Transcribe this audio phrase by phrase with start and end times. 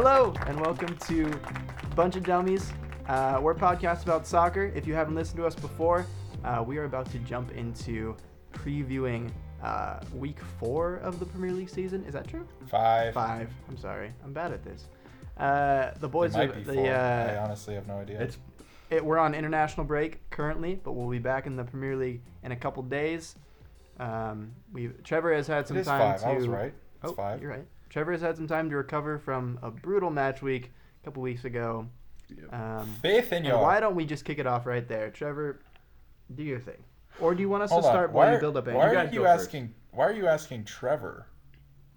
[0.00, 1.28] Hello and welcome to
[1.96, 2.72] Bunch of Dummies.
[3.08, 4.70] Uh, we're a podcast about soccer.
[4.76, 6.06] If you haven't listened to us before,
[6.44, 8.14] uh, we are about to jump into
[8.52, 9.28] previewing
[9.60, 12.04] uh, week four of the Premier League season.
[12.04, 12.46] Is that true?
[12.68, 13.12] Five.
[13.12, 13.50] Five.
[13.68, 14.12] I'm sorry.
[14.22, 14.84] I'm bad at this.
[15.36, 16.74] Uh, the It boys might are be the.
[16.74, 16.86] four.
[16.86, 18.20] I Uh, honestly have no idea.
[18.20, 18.38] It's
[18.90, 22.52] it, we're on international break currently, but we'll be back in the Premier League in
[22.52, 23.34] a couple days.
[23.98, 26.20] Um, we Trevor has had It some is time five.
[26.20, 26.28] to.
[26.28, 26.72] I was right.
[27.02, 27.42] It's oh, five.
[27.42, 27.66] You're right.
[27.90, 30.70] Trevor has had some time to recover from a brutal match week
[31.02, 31.86] a couple weeks ago.
[32.52, 33.58] Um, Faith in and your.
[33.62, 35.60] why don't we just kick it off right there, Trevor?
[36.34, 36.82] Do your thing,
[37.20, 38.66] or do you want us Hold to start Why while you are, build up?
[38.66, 38.72] why?
[38.72, 39.44] You are guys you go first.
[39.46, 39.74] asking?
[39.92, 41.26] Why are you asking Trevor?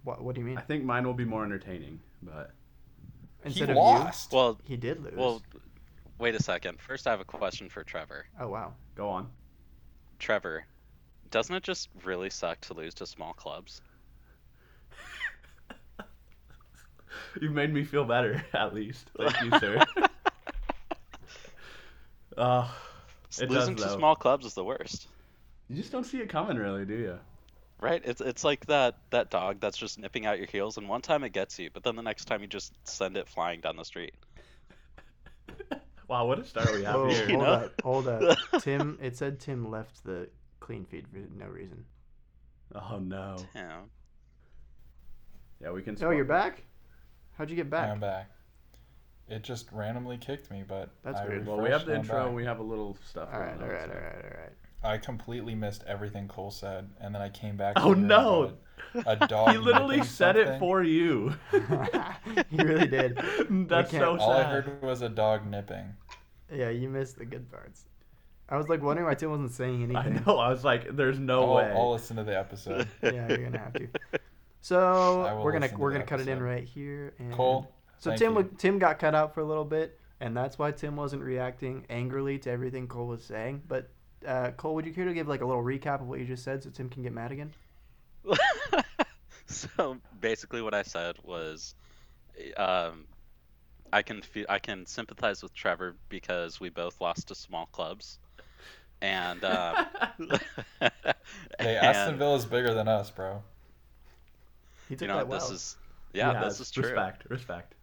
[0.06, 0.58] What, what do you mean?
[0.58, 2.52] I think mine will be more entertaining, but
[3.44, 4.32] Instead he of lost.
[4.32, 5.14] Well, he did lose.
[5.16, 5.42] well,
[6.18, 6.80] wait a second.
[6.80, 8.26] First, I have a question for Trevor.
[8.40, 8.74] oh wow.
[8.96, 9.28] go on.
[10.18, 10.66] Trevor,
[11.30, 13.82] doesn't it just really suck to lose to small clubs?
[17.42, 19.10] You've made me feel better, at least.
[19.18, 19.84] Thank you, sir.
[22.38, 22.68] uh,
[23.40, 25.08] It does, Losing to small clubs is the worst,
[25.70, 27.20] you just don't see it coming, really, do you?
[27.80, 28.02] right?
[28.06, 31.24] It's it's like that that dog that's just nipping out your heels, and one time
[31.24, 33.86] it gets you, but then the next time you just send it flying down the
[33.86, 34.14] street.
[36.08, 37.30] Wow, what a start we have Whoa, here.
[37.30, 37.54] you hold know?
[37.54, 38.38] up, hold up.
[38.60, 40.28] Tim, it said Tim left the
[40.60, 41.86] clean feed for no reason.
[42.76, 43.38] Oh no.
[43.56, 43.80] Yeah.
[45.62, 45.96] Yeah, we can.
[46.04, 46.44] Oh, you're swap.
[46.44, 46.64] back.
[47.42, 47.90] How'd you get back?
[47.90, 48.30] I'm back.
[49.28, 51.48] It just randomly kicked me, but That's I weird.
[51.48, 52.28] Well, we have the intro back.
[52.28, 53.30] and we have a little stuff.
[53.34, 54.94] All right, all going on, right, all so- right, all right.
[54.94, 57.74] I completely missed everything Cole said, and then I came back.
[57.78, 58.54] Oh, no.
[59.08, 59.54] A dog.
[59.54, 61.34] He literally nipping said it for you.
[61.52, 63.16] he really did.
[63.50, 65.96] That's can't- so All I heard was a dog nipping.
[66.54, 67.86] Yeah, you missed the good parts.
[68.50, 69.98] I was like wondering why Tim wasn't saying anything.
[69.98, 70.38] I know.
[70.38, 72.88] I was like, "There's no I'll, way." I'll listen to the episode.
[73.02, 73.88] Yeah, you're gonna have to.
[74.62, 77.14] I So we're gonna to we're gonna cut it in right here.
[77.20, 77.72] And Cole.
[77.98, 78.56] So thank Tim you.
[78.58, 82.40] Tim got cut out for a little bit, and that's why Tim wasn't reacting angrily
[82.40, 83.64] to everything Cole was saying.
[83.68, 83.90] But
[84.26, 86.44] uh, Cole, would you care to give like a little recap of what you just
[86.44, 87.52] said so Tim can get mad again?
[89.48, 91.76] so basically, what I said was,
[92.58, 93.06] um,
[93.92, 98.20] I can fe- I can sympathize with Trevor because we both lost to small clubs,
[99.02, 99.86] and um,
[100.80, 100.90] Hey,
[101.60, 103.44] and, Aston Villa's bigger than us, bro.
[104.92, 105.40] He took you know that well.
[105.40, 105.78] this is
[106.14, 106.60] yeah, He this has.
[106.60, 107.00] is true.
[107.00, 107.76] Respect, respect.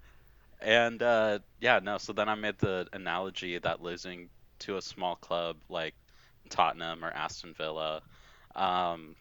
[0.60, 1.98] And uh, yeah, no.
[1.98, 4.30] So then I made the analogy that losing
[4.60, 5.94] to a small club like
[6.50, 8.02] Tottenham or Aston Villa,
[8.54, 9.16] um,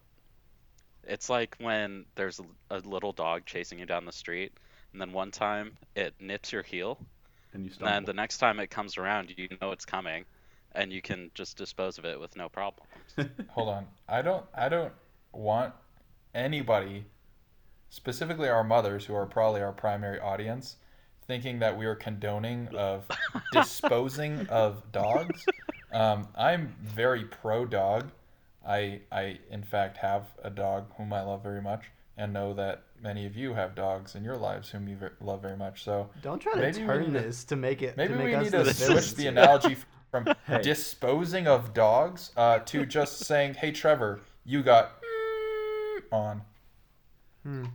[1.03, 4.53] it's like when there's a, a little dog chasing you down the street,
[4.93, 6.99] and then one time it nips your heel,
[7.53, 10.25] And you and then the next time it comes around, you know it's coming,
[10.73, 12.87] and you can just dispose of it with no problem.
[13.49, 13.87] Hold on.
[14.07, 14.93] I don't I don't
[15.33, 15.73] want
[16.33, 17.05] anybody,
[17.89, 20.75] specifically our mothers who are probably our primary audience,
[21.25, 23.05] thinking that we are condoning of
[23.51, 25.45] disposing of dogs.
[25.91, 28.11] Um, I'm very pro dog.
[28.67, 31.85] I I in fact have a dog whom I love very much
[32.17, 35.41] and know that many of you have dogs in your lives whom you ver- love
[35.41, 35.83] very much.
[35.83, 37.95] So Don't try to turn need to- this to make it.
[37.95, 39.31] Maybe to make we us need to villains switch the here.
[39.31, 39.77] analogy
[40.11, 40.61] from Hey.
[40.61, 44.91] disposing of dogs uh, to just saying, "Hey, Trevor, you got
[46.11, 46.41] on."
[47.47, 47.65] Hmm,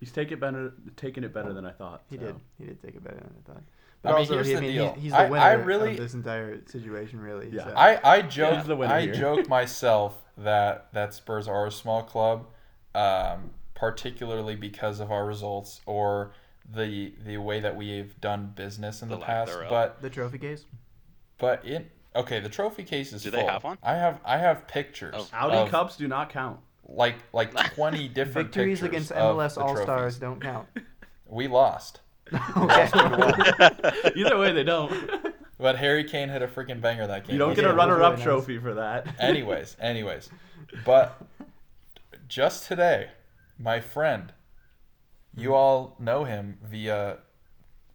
[0.00, 2.02] He's taking it better, taking it better than I thought.
[2.10, 2.22] he so.
[2.24, 2.36] did.
[2.58, 3.62] He did take it better than I thought.
[3.62, 3.62] I
[4.02, 4.92] But mean, also, here's he, the I mean, deal.
[4.94, 7.50] He's, he's the I- winner I really- of this entire situation, really.
[7.52, 7.64] Yeah.
[7.66, 7.74] so.
[7.76, 9.14] I I joke He's the winner I here.
[9.14, 12.46] joke myself that that Spurs are a small club,
[12.94, 16.32] um, particularly because of our results or
[16.72, 19.52] the the way that we've done business in The the, past.
[19.52, 19.68] thereof.
[19.70, 20.64] But the trophy case.
[21.36, 22.40] but it okay.
[22.40, 23.76] The trophy case is Do they have one?
[23.82, 25.14] I have I have pictures.
[25.16, 25.28] Oh.
[25.34, 26.58] Audi of Cups do not count.
[26.90, 30.68] Like like twenty different Victories pictures against MLS the All Stars don't count.
[31.32, 32.00] We lost.
[32.56, 32.88] okay.
[34.16, 34.92] Either way, they don't.
[35.58, 37.34] But Harry Kane hit a freaking banger that game.
[37.34, 38.24] You don't It get a Yeah, it was runner-up really nice.
[38.24, 39.14] trophy for that.
[39.20, 40.28] anyways, anyways.
[40.84, 41.22] But
[42.26, 43.10] just today,
[43.60, 44.32] my friend,
[45.36, 45.54] you hmm.
[45.54, 47.18] all know him via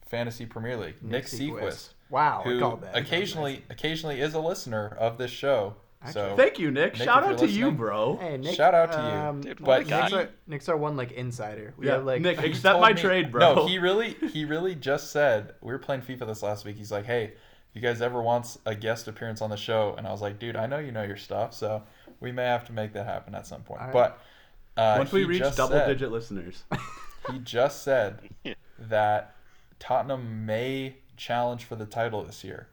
[0.08, 2.96] Fantasy Premier League, Nick, Sequist, Wow, I who called that.
[2.96, 5.76] occasionally occasionally is a listener of this show.
[6.12, 6.94] So Thank you, Nick.
[6.94, 8.18] Nick, Shout out to you, bro.
[8.18, 9.04] Hey, Nick, Shout out to you.
[9.04, 11.74] um, Dude, but Nick's, our, Nick's our one like insider.
[11.78, 13.56] We Yeah, have like Nick, accept my me- trade, bro.
[13.56, 16.78] No, he really he really just said we were playing FIFA this last week.
[16.78, 17.34] He's like, hey,
[17.74, 20.56] you guys ever wants a guest appearance on the show, and I was like, dude,
[20.56, 21.84] I know you know your stuff, so
[22.20, 23.82] we may have to make that happen at some point.
[23.82, 23.94] All right.
[23.94, 24.22] But
[24.82, 26.64] uh, Once we reach double said- digit listeners.
[27.32, 28.20] he just said
[28.78, 29.36] that
[29.80, 32.68] Tottenham may challenge for the title this year.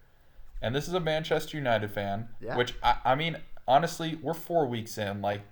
[0.63, 2.57] And this is a Manchester United fan, Yeah.
[2.57, 3.37] which I, I mean,
[3.69, 5.21] honestly, we're four weeks in.
[5.21, 5.43] Like,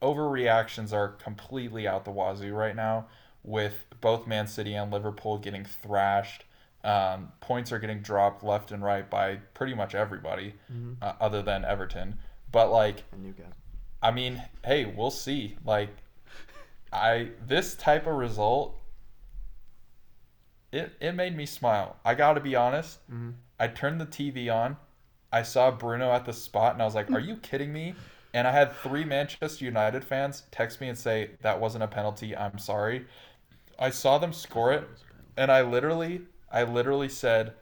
[0.00, 3.06] overreactions are completely out the wazoo right now.
[3.42, 6.44] with both Man City and Liverpool getting thrashed.
[6.84, 10.54] Um, points are getting dropped left and right by pretty much everybody,
[11.02, 12.18] uh, other than Everton.
[12.52, 13.02] But like,
[14.02, 15.56] I mean, hey, we'll see.
[15.64, 15.88] Like,
[16.92, 18.78] I this type of result,
[20.72, 21.96] it it made me smile.
[22.04, 22.98] I got to be honest.
[23.60, 24.78] I turned the TV on.
[25.30, 27.94] I saw Bruno at the spot, and I was like, "Are you kidding me?"
[28.32, 32.34] And I had three Manchester United fans text me and say that wasn't a penalty.
[32.34, 33.06] I'm sorry.
[33.78, 34.88] I saw them score it,
[35.36, 37.52] and I literally, I literally said,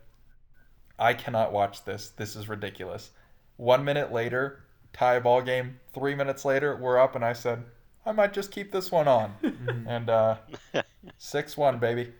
[0.99, 2.11] "I cannot watch this.
[2.11, 3.11] This is ridiculous."
[3.57, 4.63] One minute later,
[4.93, 5.81] tie ball game.
[5.93, 7.65] Three minutes later, we're up, and I said,
[8.07, 9.35] "I might just keep this one on."
[9.89, 10.37] and uh,
[11.19, 12.13] six one, baby.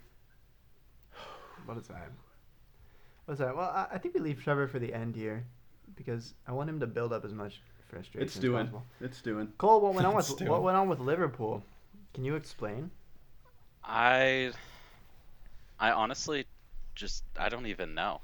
[1.65, 2.17] What a time.
[3.29, 3.57] What a time.
[3.57, 5.45] Well, I, I think we leave Trevor for the end here
[5.97, 7.61] because I want him to build up as much
[7.91, 8.67] frustration It's as doing.
[8.67, 8.85] possible.
[9.01, 9.53] It's doing.
[9.59, 11.63] Cole, what went on with what went on with Liverpool?
[12.15, 12.91] Can you explain?
[13.85, 14.53] I
[15.81, 16.47] I honestly
[16.95, 18.23] just I don't even know.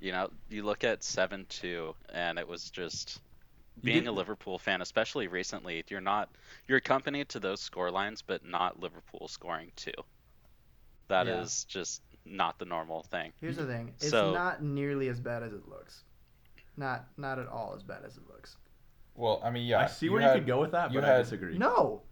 [0.00, 3.20] You know, you look at 7-2 and it was just
[3.84, 6.30] being a Liverpool fan, especially recently, you're not
[6.68, 9.92] you're accompanied to those score lines but not Liverpool scoring two.
[11.08, 11.68] That is Yeah.
[11.68, 13.32] just not the normal thing.
[13.40, 13.92] Here's the thing.
[13.96, 16.04] It's So- not nearly as bad as it looks.
[16.76, 18.56] Not not at all as bad as it looks.
[19.14, 19.80] Well, I mean, yeah.
[19.80, 21.58] I see you where had- you could go with that, you but I disagree.
[21.58, 22.02] No.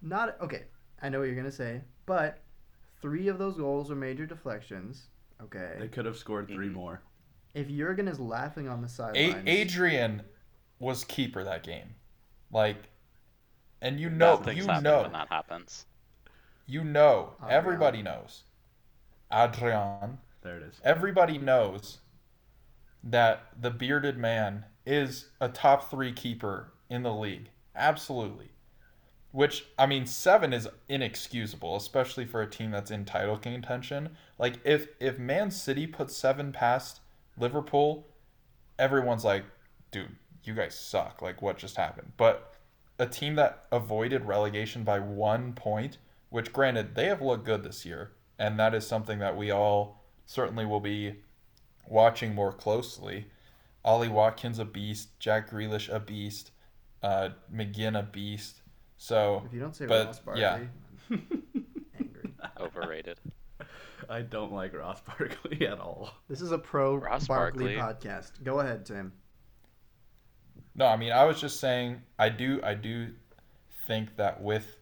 [0.00, 0.66] Not okay.
[1.02, 2.38] I know what you're gonna say, but
[3.00, 5.08] three of those goals were major deflections.
[5.40, 5.76] Okay.
[5.78, 6.72] They could have scored 3 Mhm.
[6.72, 7.02] more.
[7.54, 10.22] if Jurgen is laughing on the A- sidelines, Adrian
[10.78, 11.96] was keeper that game,
[12.52, 12.90] like,
[13.80, 15.86] and you know, things you know, when that happens.
[16.66, 17.52] you know, Adrian.
[17.52, 18.44] everybody knows.
[19.32, 20.80] Adrian, There it is.
[20.84, 21.98] everybody knows
[23.02, 27.50] that the bearded man is a top three keeper in the league.
[27.76, 28.50] Absolutely.
[29.30, 34.16] Which I mean, seven is inexcusable, especially for a team that's in title contention.
[34.38, 37.00] Like if if Man City puts seven past
[37.38, 38.06] Liverpool,
[38.78, 39.44] everyone's like,
[39.90, 41.20] dude, you guys suck.
[41.20, 42.12] Like what just happened?
[42.16, 42.54] But
[42.98, 45.98] a team that avoided relegation by one point,
[46.30, 50.04] which granted they have looked good this year, and that is something that we all
[50.26, 51.16] certainly will be
[51.86, 53.26] watching more closely.
[53.84, 56.50] Ollie Watkins a beast, Jack Grealish a beast,
[57.02, 58.60] uh, McGinn a beast.
[58.96, 60.58] So if you don't say but, Ross Barkley, yeah.
[61.10, 61.26] I'm
[61.98, 62.32] angry.
[62.60, 63.18] Overrated.
[64.10, 66.10] I don't like Ross Barkley at all.
[66.28, 68.08] This is a pro Ross Barkley, Barkley.
[68.10, 68.42] podcast.
[68.42, 69.12] Go ahead, Tim.
[70.74, 73.08] No, I mean I was just saying I do I do
[73.86, 74.76] think that with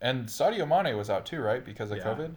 [0.00, 1.64] and Sadio Mane was out too, right?
[1.64, 2.04] Because of Yeah.
[2.04, 2.34] COVID.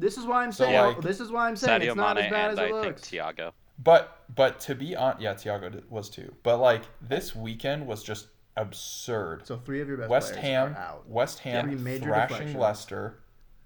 [0.00, 0.80] This is why I'm So, saying.
[0.96, 2.64] like- this is why I'm saying Sadio it's not Mane as bad and as I
[2.64, 3.02] it think looks.
[3.02, 3.52] Thiago.
[3.78, 6.34] But but to be on yeah, Thiago did- was too.
[6.42, 9.46] But like this weekend was just absurd.
[9.46, 11.08] So three of your best West players Ham, are out.
[11.08, 12.58] West Three Ham major thrashing.
[12.58, 13.20] Leicester,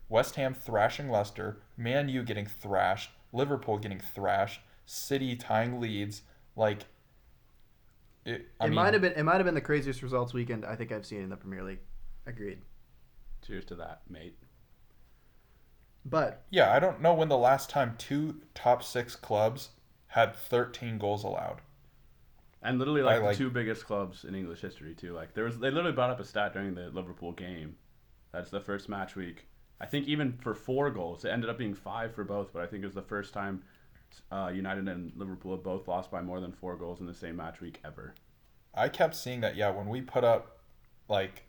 [0.08, 6.22] West Ham thrashing Leicester, Man U getting thrashed, Liverpool getting thrashed, City tying leads.
[6.56, 6.80] Like,
[8.24, 9.12] it, I it mean, might have been.
[9.14, 11.62] It might have been the craziest results weekend I think I've seen in the Premier
[11.64, 11.80] League.
[12.26, 12.60] Agreed.
[13.46, 14.38] Cheers to that, mate.
[16.04, 19.70] But yeah, I don't know when the last time two top six clubs
[20.08, 21.60] had 13 goals allowed.
[22.62, 25.12] And literally I like the like- two biggest clubs in English history too.
[25.12, 27.76] Like there was they literally brought up a stat during the Liverpool game.
[28.32, 29.46] That's the first match week.
[29.80, 32.52] I think even for four goals, it ended up being five for both.
[32.52, 33.62] But I think it was the first time
[34.30, 37.36] uh, United and Liverpool have both lost by more than four goals in the same
[37.36, 38.14] match week ever.
[38.74, 39.56] I kept seeing that.
[39.56, 40.58] Yeah, when we put up,
[41.08, 41.44] like,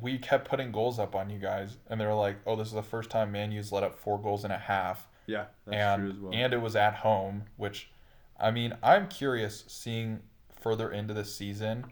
[0.00, 2.74] we kept putting goals up on you guys, and they were like, "Oh, this is
[2.74, 6.02] the first time Man U's let up four goals in a half." Yeah, that's and
[6.02, 6.32] true as well.
[6.34, 7.90] and it was at home, which
[8.38, 10.20] I mean, I'm curious seeing
[10.60, 11.86] further into the season.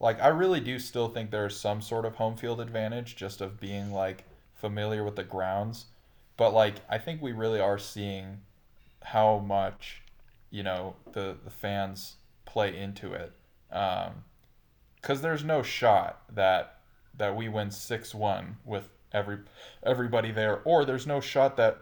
[0.00, 3.58] Like I really do still think there's some sort of home field advantage just of
[3.58, 5.86] being like familiar with the grounds.
[6.36, 8.42] But like I think we really are seeing
[9.02, 10.02] how much,
[10.50, 13.32] you know, the the fans play into it.
[13.72, 14.24] Um
[15.02, 16.77] cuz there's no shot that
[17.18, 19.38] that we win 6-1 with every
[19.82, 21.78] everybody there or there's no shot that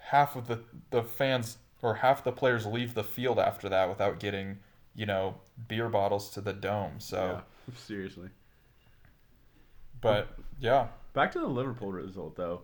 [0.00, 0.60] half of the
[0.90, 4.58] the fans or half the players leave the field after that without getting
[4.94, 5.36] you know
[5.68, 8.28] beer bottles to the dome so yeah, seriously.
[10.00, 10.28] but
[10.60, 12.62] yeah Back to the Liverpool result though.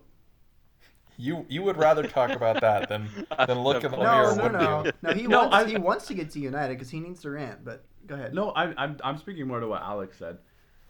[1.17, 3.09] you you would rather talk about that than
[3.47, 5.13] than look in the no, mirror no, wouldn't no, you no.
[5.13, 5.55] He No, wants.
[5.55, 7.63] I- he wants to get to United because he needs to rant.
[7.63, 8.33] But go ahead.
[8.33, 10.39] No, I, I'm I'm speaking more to what Alex said.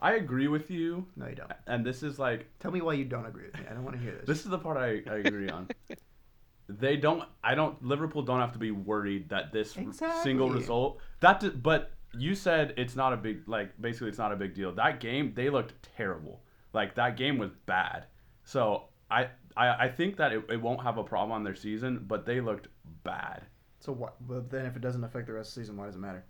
[0.01, 1.51] I agree with you, no, you don't.
[1.67, 3.65] and this is like Tell me why you don't agree with me.
[3.69, 4.25] I don't want to hear this.
[4.25, 5.69] This is the part I, I agree on.
[6.69, 7.23] They don't.
[7.43, 7.83] I don't.
[7.83, 9.83] Liverpool don't have to be worried that this r-
[10.23, 10.49] single Exactly.
[10.51, 10.99] result.
[11.19, 11.41] That.
[11.41, 13.45] d- But you said it's not a big.
[13.47, 14.71] Like basically, it's not a big deal.
[14.71, 16.43] That game, they looked terrible.
[16.71, 18.05] Like that game was bad.
[18.45, 19.27] So I
[19.57, 22.39] I, I think that it, it won't have a problem on their season, but they
[22.39, 22.69] looked
[23.03, 23.43] bad.
[23.79, 24.15] So what?
[24.25, 26.23] But then if it doesn't affect the rest of the season, why does it matter?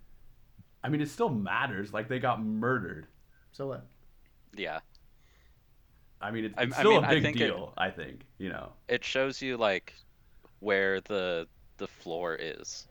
[0.82, 1.92] I mean, it still matters.
[1.92, 3.06] Like they got murdered.
[3.52, 3.86] So what?
[4.56, 4.80] Yeah.
[6.20, 7.72] I mean, it's, it's I still mean, a I big think it- deal.
[7.76, 8.72] I think you know.
[8.88, 9.94] It shows you like
[10.60, 11.46] where the
[11.78, 12.86] the floor is,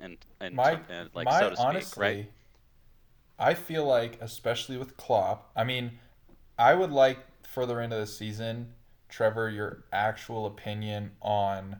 [0.00, 2.30] and and, my and like my so to speak, honestly, right?
[3.38, 5.50] I feel like especially with Klopp.
[5.56, 5.92] I mean,
[6.58, 8.74] I would like further into the season,
[9.08, 11.76] Trevor, your actual opinion on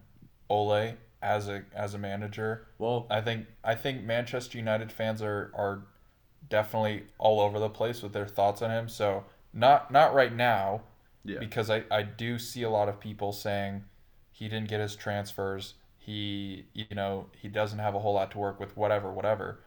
[0.49, 2.67] Ole as a as a manager.
[2.79, 5.83] Well, I think I think Manchester United fans are are
[6.51, 8.89] definitely all over the place with their thoughts on him.
[8.89, 10.83] So not not right now
[11.25, 11.39] yeah.
[11.39, 13.85] because I, I do see a lot of people saying
[14.31, 15.75] he didn't get his transfers.
[15.97, 18.77] He you know he doesn't have a whole lot to work with.
[18.77, 19.61] Whatever whatever.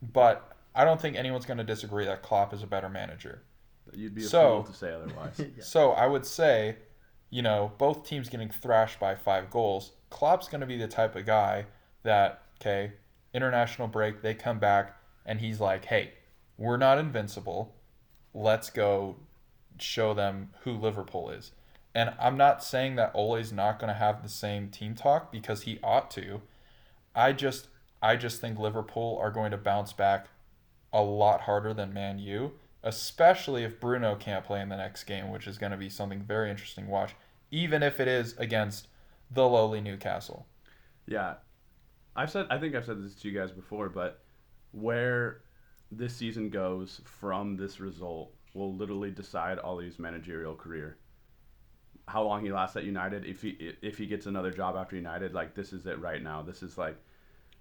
[0.00, 3.42] But I don't think anyone's going to disagree that Klopp is a better manager.
[3.94, 5.38] You'd be a So- fool to say otherwise.
[5.56, 5.62] Yeah.
[5.62, 6.76] So I would say,
[7.30, 9.92] you know, both teams getting thrashed by five goals.
[10.10, 11.64] Klopp's going to be the type of guy
[12.02, 12.92] that, okay,
[13.32, 16.12] international break, they come back, and he's like, hey,
[16.56, 17.74] we're not invincible.
[18.34, 19.16] Let's go
[19.78, 21.52] show them who Liverpool is.
[21.94, 25.62] And I'm not saying that Ole's not going to have the same team talk because
[25.62, 26.42] he ought to.
[27.14, 27.68] I just
[28.02, 30.28] I just think Liverpool are going to bounce back
[30.92, 35.30] a lot harder than Man U, especially if Bruno can't play in the next game,
[35.30, 37.14] which is going to be something very interesting to watch,
[37.50, 38.88] even if it is against
[39.30, 40.46] the lowly Newcastle.
[41.06, 41.34] Yeah,
[42.14, 42.46] I've said.
[42.50, 44.20] I think I've said this to you guys before, but
[44.72, 45.40] where
[45.90, 50.96] this season goes from this result will literally decide Ole's managerial career.
[52.08, 55.34] How long he lasts at United, if he if he gets another job after United,
[55.34, 56.40] like this is it right now.
[56.42, 56.96] This is like,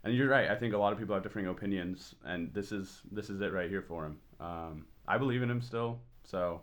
[0.04, 0.50] and you're right.
[0.50, 3.52] I think a lot of people have differing opinions, and this is this is it
[3.52, 4.18] right here for him.
[4.40, 6.62] Um, I believe in him still, so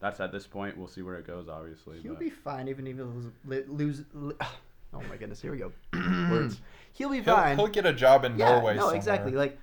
[0.00, 0.78] that's at this point.
[0.78, 1.48] We'll see where it goes.
[1.48, 3.26] Obviously, He'll but- be fine even if he lose.
[3.68, 4.34] lose li-
[4.94, 5.42] oh my goodness!
[5.42, 5.72] Here we go.
[6.30, 6.60] Words.
[6.92, 7.56] He'll be He'll, fine.
[7.56, 8.96] he'll get a job in yeah, Norway no, somewhere.
[8.96, 9.32] exactly.
[9.32, 9.58] Like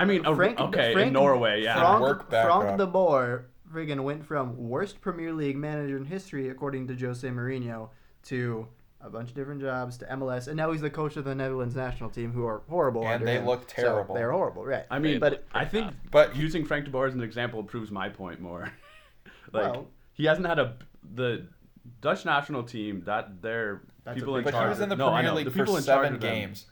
[0.00, 1.74] I mean, a- Frank, okay, Frank, in Norway, yeah.
[1.80, 2.78] Frank, Work back Frank up.
[2.78, 7.90] de Boer friggin' went from worst Premier League manager in history, according to Jose Mourinho,
[8.24, 8.66] to
[9.02, 11.74] a bunch of different jobs to MLS, and now he's the coach of the Netherlands
[11.76, 13.02] national team, who are horrible.
[13.02, 13.46] And under they him.
[13.46, 14.14] look So terrible.
[14.14, 14.84] they're horrible, right?
[14.90, 17.90] I mean, but I think But- but using Frank de Boer as an example proves
[17.90, 18.70] my point more.
[19.52, 20.76] like Well- he hasn't had a
[21.14, 21.46] the
[22.02, 23.80] Dutch national team that they're
[24.14, 25.58] people a in big But he was in the no, Premier know, League the for
[25.58, 26.66] people in charge seven of them- games.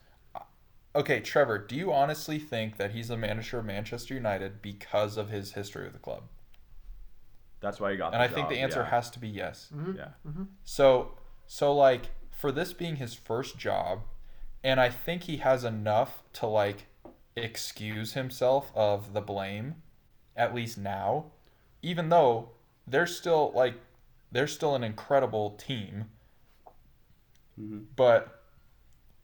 [0.97, 5.31] Okay, Trevor, do you honestly think that he's the manager of Manchester United because of
[5.31, 6.23] his history with the club?
[7.61, 8.15] That's why he got.
[8.15, 8.91] And the I think the answer yeah.
[8.91, 9.69] has to be yes.
[9.97, 10.09] Yeah,
[10.65, 11.13] So
[11.47, 14.03] so like for this being his first job,
[14.63, 16.87] and I think he has enough to like
[17.37, 19.77] excuse himself of the blame,
[20.37, 21.27] at least now,
[21.83, 22.51] even though
[22.87, 23.75] they're still like
[24.31, 26.07] they're still an incredible team.
[27.61, 27.81] Mm-hmm.
[27.97, 28.38] But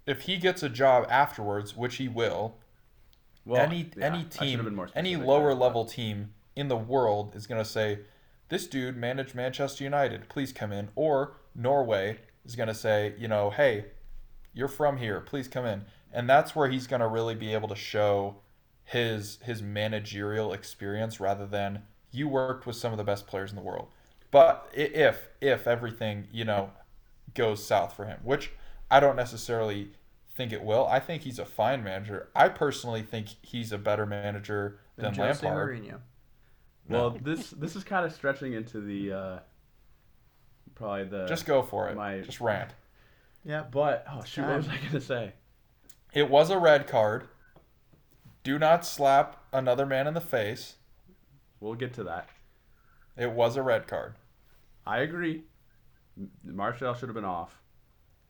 [0.06, 2.56] if he gets a job afterwards, which he will,
[3.44, 7.34] well, any yeah, any team, have been more any lower level team in the world
[7.34, 8.00] is going to say,
[8.49, 10.28] "This dude managed Manchester United.
[10.28, 13.87] Please come in." Or Norway is going to say, "You know, hey,
[14.52, 15.20] you're from here.
[15.20, 18.37] Please come in." And that's where he's going to really be able to show
[18.84, 23.56] his his managerial experience rather than you worked with some of the best players in
[23.56, 23.88] the world.
[24.30, 26.70] But if if everything you know
[27.34, 28.52] goes south for him, which
[28.94, 29.90] I don't necessarily
[30.36, 30.86] think it will.
[30.86, 32.28] I think he's a fine manager.
[32.36, 35.80] I personally think he's a better manager than Jose Lampard.
[35.82, 35.98] Mourinho.
[36.88, 39.38] Well, this this is kind of stretching into the uh,
[40.76, 41.96] probably the Just go for it.
[41.96, 42.70] my- Just rant.
[43.44, 44.78] Yeah, But oh shoot, what was time.
[44.80, 45.32] I gonna say?
[46.12, 47.26] It was a red card.
[48.44, 50.76] Do not slap another man in the face.
[51.58, 52.28] We'll get to that.
[53.16, 54.14] It was a red card.
[54.86, 55.42] I agree.
[56.16, 57.58] M- Martial should have been off.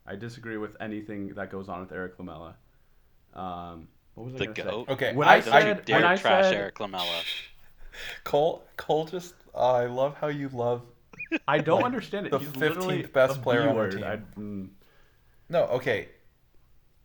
[0.07, 2.57] I disagree with anything that goes on with Erik Lamela.
[3.35, 4.63] Um, what was I The gonna say?
[4.77, 4.89] goat.
[4.91, 7.21] Okay, When I, I Don't you said- dare when I trash said- Erik Lamela.
[8.25, 10.83] Cole Cole just uh, I love how you love
[11.49, 12.31] I don't Like, understand it.
[12.31, 13.93] the 15th best player on our B-word.
[13.93, 14.05] team.
[14.05, 14.69] I, mm,
[15.49, 16.09] No, okay.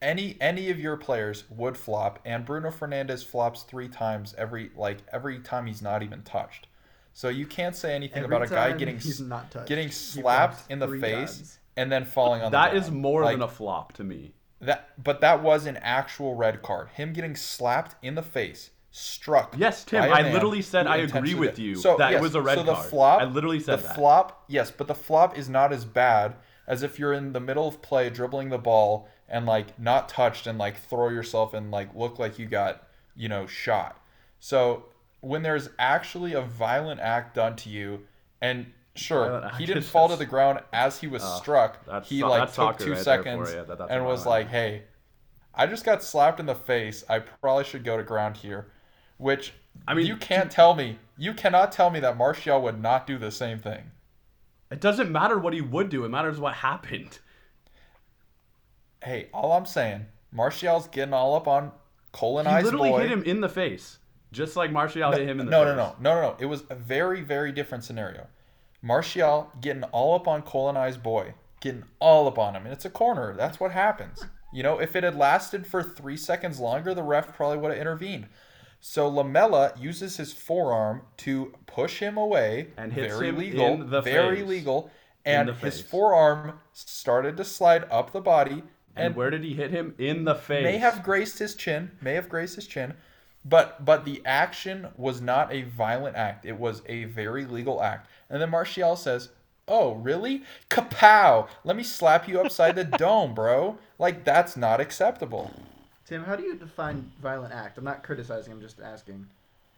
[0.01, 4.99] Any any of your players would flop, and Bruno Fernandes flops three times every like
[5.11, 6.67] every time he's not even touched.
[7.13, 10.71] So you can't say anything Every about a guy getting he's not touched, getting slapped
[10.71, 11.59] in the face times.
[11.79, 14.33] And then falling on that is more Like, than a flop to me.
[14.61, 14.89] that.
[15.01, 16.89] But that was an actual red card.
[16.89, 19.55] Him getting slapped in the face, struck.
[19.57, 22.35] Yes, Tim, I literally said I agree with did- you So that it yes, was
[22.35, 22.89] a red so the card.
[22.89, 23.95] Flop, I literally said the that.
[23.95, 24.43] flop.
[24.47, 26.35] Yes, but the flop is not as bad
[26.67, 30.45] as if you're in the middle of play dribbling the ball and like not touched
[30.47, 32.83] and like throw yourself and like look like you got
[33.15, 33.99] you know shot.
[34.39, 34.85] So
[35.21, 38.05] when there's actually a violent act done to you
[38.41, 38.67] and
[38.99, 42.05] sure he didn't fall to the ground as he was Uh, struck.
[42.05, 44.83] He like took two right seconds you, that- that's and was like, "Hey,
[45.53, 47.03] I just got slapped in the face.
[47.09, 48.71] I probably should go to ground here."
[49.17, 49.53] Which
[49.87, 50.99] I mean, you can't tell me.
[51.17, 53.91] You cannot tell me that Martial would not do the same thing.
[54.71, 56.05] It doesn't matter what he would do.
[56.05, 57.19] It matters what happened.
[59.03, 61.71] Hey, all I'm saying, Martial's getting all up on
[62.17, 63.01] He literally boy.
[63.01, 63.99] hit him in the face,
[64.31, 65.75] just like Martial hit him in the no, face.
[65.75, 66.35] no, no, no, no, no.
[66.39, 68.27] It was a very, very different scenario.
[68.81, 72.89] Martial getting all up on colonized boy, getting all up on him, and it's a
[72.89, 73.35] corner.
[73.35, 74.25] That's what happens.
[74.53, 77.79] You know, if it had lasted for three seconds longer, the ref probably would have
[77.79, 78.27] intervened.
[78.79, 83.89] So Lamela uses his forearm to push him away, And hits very him legal, in
[83.89, 84.47] the very face.
[84.47, 84.91] legal,
[85.25, 88.63] and his forearm started to slide up the body,
[88.95, 89.93] And, and where did he hit him?
[89.97, 90.63] In the face.
[90.63, 92.93] may have graced his chin, may have graced his chin,
[93.45, 96.45] but but the action was not a violent act.
[96.45, 98.09] It was a very legal act.
[98.29, 99.29] And then Martial says,
[99.67, 100.43] "Oh, really?
[100.69, 101.47] Kapow!
[101.63, 103.77] Let me slap you upside the dome, bro.
[103.97, 105.51] Like that's not acceptable."
[106.05, 107.77] Tim, how do you define violent act?
[107.77, 108.51] I'm not criticizing.
[108.51, 109.27] I'm just asking.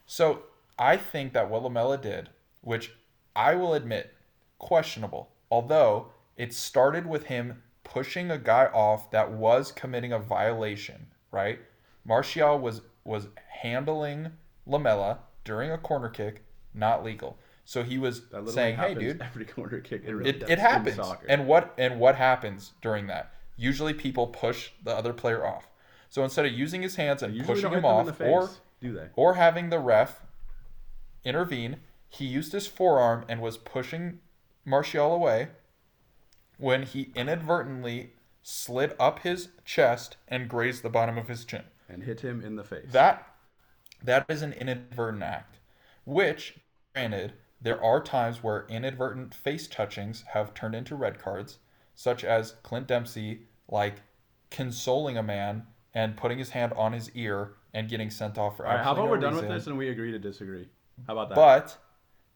[0.06, 0.44] So
[0.80, 2.30] I think that what Lamela did,
[2.62, 2.94] which
[3.36, 4.14] I will admit,
[4.58, 11.08] questionable, although it started with him pushing a guy off that was committing a violation,
[11.32, 11.60] right?
[12.06, 14.32] Martial was was handling
[14.66, 16.44] Lamela during a corner kick,
[16.74, 17.38] not legal.
[17.66, 20.04] So he was saying, "Hey, dude, every corner kick.
[20.06, 23.34] It, it, does it in happens." And what and what happens during that?
[23.56, 25.70] Usually, people push the other player off.
[26.10, 28.50] So instead of using his hands and pushing him off, or
[28.82, 29.08] do they?
[29.16, 30.22] or having the ref
[31.24, 31.78] intervene,
[32.10, 34.20] he used his forearm and was pushing
[34.66, 35.50] Martial away
[36.58, 41.64] when he inadvertently slid up his chest and grazed the bottom of his chin.
[41.92, 42.92] And hit him in the face.
[42.92, 43.28] That
[44.04, 45.60] that is an inadvertent act,
[46.06, 46.60] which
[46.96, 51.60] granted there are times where inadvertent face touchings have turned into red cards,
[51.94, 54.02] such as Clint Dempsey like
[54.50, 58.66] consoling a man and putting his hand on his ear and getting sent off for
[58.66, 60.68] All right, how about absolutely we're no done with this and we agree to disagree?
[61.08, 61.36] How about that?
[61.36, 61.78] But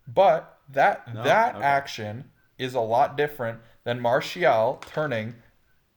[0.08, 1.24] but that No?
[1.24, 1.64] that Okay.
[1.64, 5.36] action is a lot different than Martial turning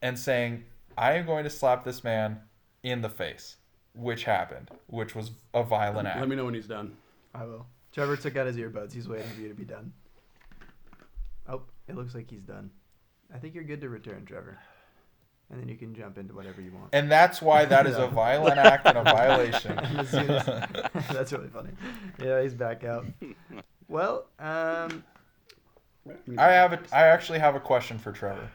[0.03, 0.65] and saying,
[0.97, 2.41] "I am going to slap this man
[2.83, 3.57] in the face,"
[3.95, 6.21] which happened, which was a violent act.
[6.21, 6.97] let me know when he's done.
[7.35, 7.67] I will.
[7.93, 8.93] Trevor took out his earbuds.
[8.93, 9.93] He's waiting for you to be done.
[11.49, 12.71] Oh, it looks like he's done.
[13.35, 14.59] I think you're good to return, Trevor.
[15.51, 16.91] And then you can jump into whatever you want.
[16.93, 19.79] and that's why that is a violent act and a violation.
[19.79, 20.45] And as as-
[21.11, 21.71] that's really funny.
[22.23, 23.07] Yeah, he's back out.
[23.89, 25.03] Well, um,
[26.37, 28.51] I have a, I actually have a question for Trevor.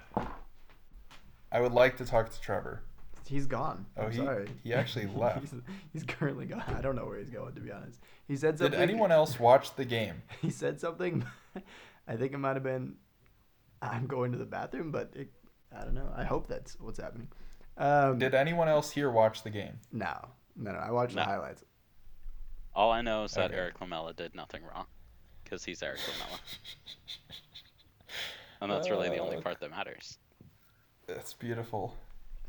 [1.52, 2.84] I would like to talk to Trevor.
[3.26, 3.86] He's gone.
[3.98, 4.48] Oh, I'm he sorry.
[4.64, 5.42] he actually left.
[5.42, 5.54] he's,
[5.94, 6.64] he's currently gone.
[6.68, 8.00] I don't know where he's going to be honest.
[8.28, 8.80] He said something.
[8.80, 10.22] Did anyone else watch the game?
[10.42, 11.26] He said something.
[12.08, 12.96] I think it might have been,
[13.82, 15.30] "I'm going to the bathroom," but it,
[15.76, 16.12] I don't know.
[16.16, 17.30] I hope that's what's happening.
[17.78, 19.80] Um, Did anyone else here watch the game?
[19.92, 20.14] no,
[20.56, 20.78] no, no.
[20.80, 21.22] I watched No.
[21.24, 21.64] the highlights.
[22.76, 23.60] All I know is that Okay.
[23.60, 24.86] Erik Lamela did nothing wrong,
[25.44, 26.40] because he's Erik Lamela,
[28.62, 30.18] and that's really the only part that matters.
[31.08, 31.96] That's beautiful.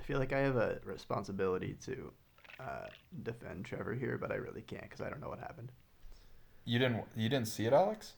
[0.05, 2.13] I feel like I have a responsibility to
[2.61, 2.89] uh,
[3.23, 5.73] defend Trevor here, but I really can't because I don't know what happened.
[6.67, 8.13] You didn't you didn't see it, Alex?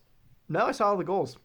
[0.48, 1.38] No, I saw all the goals.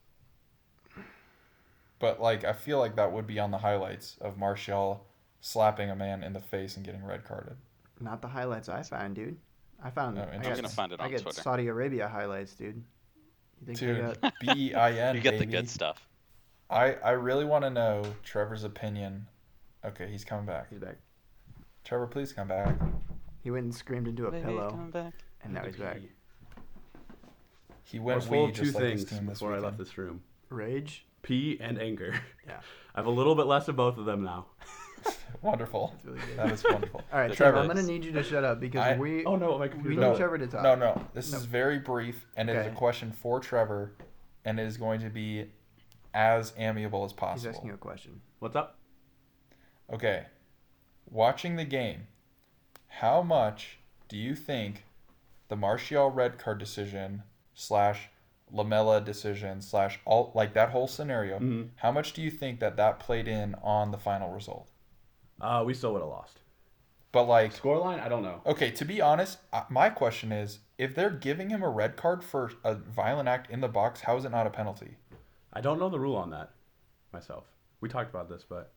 [2.00, 5.06] But like I feel like that would be on the highlights of Martial
[5.42, 7.58] slapping a man in the face and getting red carded.
[8.00, 9.38] Not the highlights I found, dude.
[9.84, 10.18] I found.
[10.18, 11.40] Oh, I I'm got, gonna find it I get Twitter.
[11.40, 12.84] Saudi Arabia highlights, dude.
[13.60, 14.34] You think Dude, I got?
[14.42, 15.16] B E I N.
[15.18, 16.08] You get the good stuff.
[16.68, 19.28] I I really want to know Trevor's opinion.
[19.86, 20.68] Okay, he's coming back.
[20.70, 20.98] He's back.
[21.84, 22.76] Trevor, please come back.
[23.44, 25.14] He went and screamed into a Baby, pillow, come back.
[25.44, 25.98] and now he's back.
[27.84, 29.56] He I went was full wee of two just like his things team this before
[29.56, 31.06] I left this room: Rage.
[31.24, 32.14] pee and anger.
[32.48, 32.60] Yeah.
[32.96, 34.46] I have a little bit less of both of them now.
[35.42, 35.94] Wonderful.
[35.96, 36.38] That's really good.
[36.38, 37.02] That is wonderful.
[37.12, 37.58] All right, The Trevor.
[37.58, 39.90] I'm gonna need you to shut up because I- we Oh no, my we computer.
[39.96, 40.16] need No.
[40.16, 40.62] Trevor to talk.
[40.62, 41.02] No, no.
[41.16, 41.40] This No.
[41.40, 42.76] is very brief, and it is a Okay.
[42.78, 43.94] question for Trevor,
[44.46, 45.50] and it is going to be
[46.14, 47.50] as amiable as He's possible.
[47.56, 48.22] asking you a question.
[48.40, 48.78] What's up?
[49.92, 50.26] Okay.
[51.10, 52.08] Watching the game,
[52.88, 54.86] how much do you think
[55.50, 57.24] the Martial red card decision
[57.54, 58.10] slash
[58.52, 61.40] Lamela decision slash all like that whole scenario?
[61.40, 61.70] Mhm.
[61.78, 64.70] How much do you think that that played in on the final result?
[65.40, 66.40] Uh, we still would have lost.
[67.12, 68.42] But like, Scoreline, I don't know.
[68.46, 72.24] okay, to be honest, uh, my question is, if they're giving him a red card
[72.24, 74.96] for a violent act in the box, how is it not a penalty?
[75.52, 76.52] I don't know the rule on that
[77.12, 77.52] myself.
[77.82, 78.72] We talked about this, but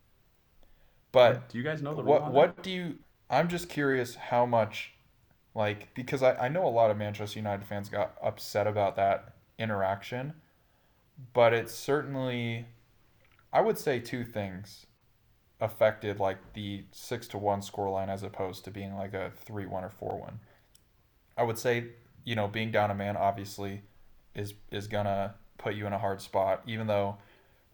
[1.15, 2.99] But do you guys know the what what do you
[3.31, 4.93] i'm just curious how much
[5.55, 9.35] like because I, I know a lot of manchester united fans got upset about that
[9.59, 10.35] interaction
[11.33, 12.67] but it certainly,
[13.53, 14.87] I would say two things
[15.61, 19.85] affected like the six to one scoreline as opposed to being like a three one
[19.85, 20.41] or four one.
[21.37, 21.87] I would say,
[22.25, 23.83] you know, being down a man obviously
[24.35, 27.19] is is gonna put you in a hard spot, even though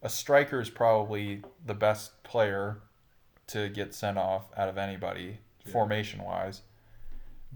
[0.02, 2.82] a striker is probably the best player
[3.52, 5.72] to get sent off out of anybody Yeah.
[5.72, 6.62] formation wise.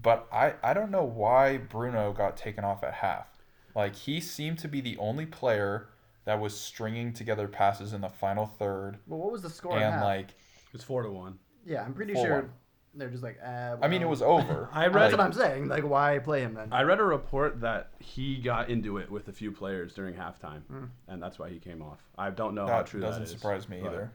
[0.01, 3.27] But I, I don't know why Bruno got taken off at half.
[3.75, 5.89] Like he seemed to be the only player
[6.25, 9.77] that was stringing together passes in the final third Well, what was the score?
[9.77, 10.29] and like
[10.73, 11.39] It's four to one.
[11.65, 12.49] yeah, I'm pretty sure on.
[12.93, 13.37] they're just like.
[13.45, 14.69] Uh, I mean it was over.
[14.73, 15.67] I That's read what I'm saying.
[15.67, 16.69] Like, why play him then?
[16.73, 20.63] I read a report that he got into it with a few players during halftime,
[20.67, 20.85] Hmm.
[21.07, 21.99] and that's why he came off.
[22.17, 23.35] I don't know how that true doesn't that is.
[23.35, 24.11] surprise me but either.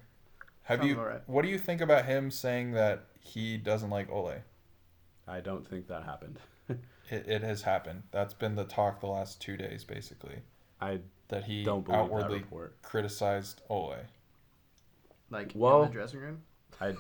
[0.71, 1.23] Have you alright.
[1.27, 4.35] what do you think about him saying that he doesn't like Ole?
[5.27, 6.39] I don't think that happened.
[7.13, 8.05] It, it has happened.
[8.13, 10.37] That's been the talk the last two days, basically.
[10.81, 12.45] I That he don't believe that outwardly
[12.83, 13.97] criticized Ole.
[15.29, 15.83] Like Whoa.
[15.83, 16.43] in the dressing room.
[16.81, 16.95] I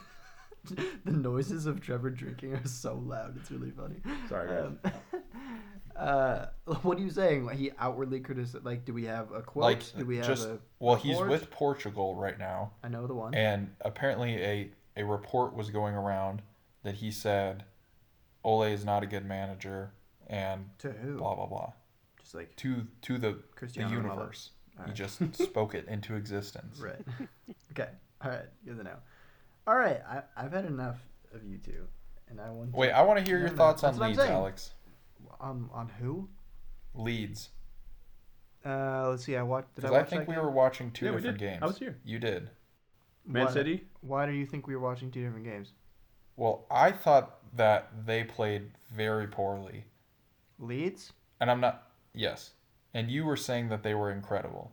[1.05, 3.37] the noises of Trevor drinking are so loud.
[3.37, 3.97] It's really funny.
[4.29, 4.67] Sorry, guys.
[4.67, 5.23] Um,
[6.01, 6.47] uh,
[6.83, 7.45] what are you saying?
[7.45, 8.65] Like, He outwardly criticized.
[8.65, 9.65] Like, do we have a quote?
[9.65, 10.59] Like do we have just a?
[10.79, 11.31] well, he's report?
[11.31, 13.35] with Portugal right now, I know the one.
[13.35, 16.43] and apparently a a report was going around
[16.83, 17.65] that he said
[18.43, 19.93] Ole is not a good manager
[20.27, 21.19] and to who?
[21.19, 21.73] blah blah blah
[22.21, 24.51] Just like to to the the Cristiano universe.
[24.87, 26.79] He just spoke it into existence.
[26.81, 27.01] Right.
[27.73, 27.91] okay.
[28.23, 28.47] All right.
[28.65, 28.97] Good to know.
[29.67, 30.01] All right.
[30.09, 30.99] I, I've had enough
[31.35, 31.87] of you two,
[32.29, 32.73] and I want.
[32.73, 34.19] Wait, I want to hear your thoughts on Leeds.
[34.19, 34.71] Alex.
[35.41, 36.29] On on who?
[36.95, 37.51] Leeds,
[38.67, 39.37] Uh, let's see.
[39.37, 39.75] I watched.
[39.77, 40.45] Did I because I, think that we game?
[40.45, 41.51] were watching two Yeah, we different did.
[41.51, 41.63] games.
[41.63, 41.97] I was here.
[42.05, 42.51] You did.
[43.27, 43.85] Man Why- City.
[44.01, 45.73] Why do you think we were watching two different games?
[46.37, 49.85] Well, I thought that they played very poorly,
[50.59, 51.13] Leeds.
[51.41, 51.89] and I'm not.
[52.15, 52.53] Yes,
[52.95, 54.73] and you were saying that they were incredible.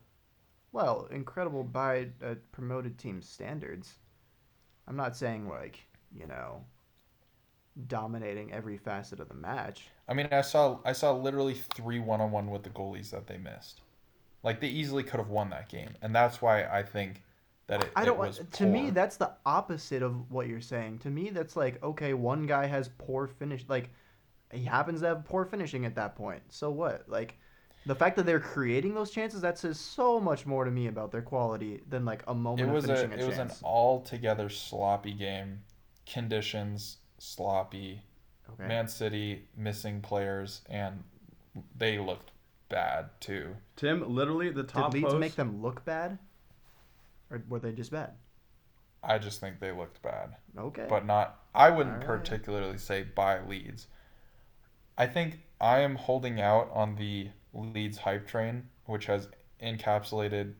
[0.71, 3.95] Well, incredible by a promoted team's standards.
[4.87, 5.79] I'm not saying like
[6.17, 6.63] you know,
[7.87, 9.89] dominating every facet of the match.
[10.07, 13.27] I mean, I saw I saw literally three one on one with the goalies that
[13.27, 13.81] they missed.
[14.43, 17.23] Like they easily could have won that game, and that's why I think
[17.67, 20.99] that it, I don't it was To me, that's the opposite of what you're saying.
[20.99, 23.65] To me, that's like okay, one guy has poor finish.
[23.67, 23.89] Like
[24.51, 26.41] he happens to have poor finishing at that point.
[26.49, 27.03] So what?
[27.07, 27.37] Like
[27.85, 31.11] the fact that they're creating those chances that says so much more to me about
[31.11, 33.51] their quality than like a moment it was of a finishing a, it was an
[33.63, 35.61] altogether sloppy game.
[36.05, 38.01] Conditions sloppy.
[38.49, 38.67] okay.
[38.67, 41.03] Man City missing players, and
[41.77, 42.31] they looked
[42.69, 43.55] bad too.
[43.75, 44.91] Tim, literally the top.
[44.91, 45.19] Did top Leeds post.
[45.19, 46.17] make them look bad,
[47.29, 48.11] or were they just bad?
[49.03, 50.35] I just think they looked bad.
[50.57, 50.85] Okay.
[50.89, 52.19] but not I wouldn't Alright.
[52.19, 53.87] particularly say buy Leeds.
[54.97, 59.27] I think I am holding out on the Leeds hype train, which has
[59.61, 60.53] encapsulated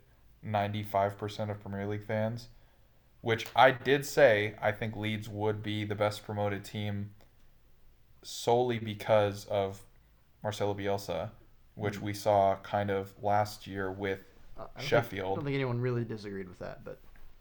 [0.45, 2.47] 95% of Premier League fans,
[3.21, 7.11] which I did say I think Leeds would be the best promoted team
[8.23, 9.81] solely because of
[10.43, 11.29] Marcelo Bielsa,
[11.75, 14.23] which we saw kind of last year with
[14.57, 16.99] Uh, I don't think- I don't think anyone really disagreed with that, but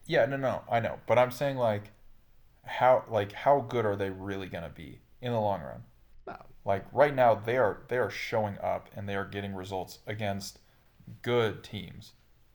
[0.08, 1.90] Yeah, no, no, I know, but I'm saying like,
[2.64, 5.84] how like how good are they really gonna be in the long run?
[6.26, 6.36] no.
[6.64, 10.58] Like right now, they are they are showing up and they are getting results against
[11.22, 12.12] good teams.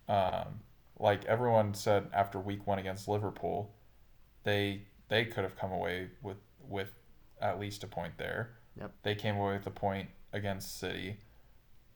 [0.08, 0.62] Um,
[1.02, 3.74] like everyone said after week one against Liverpool,
[4.44, 6.38] they they could have come away with
[6.70, 6.92] with
[7.42, 8.52] at least a point there.
[8.80, 8.92] Yep.
[9.04, 11.18] They came away with a point against City.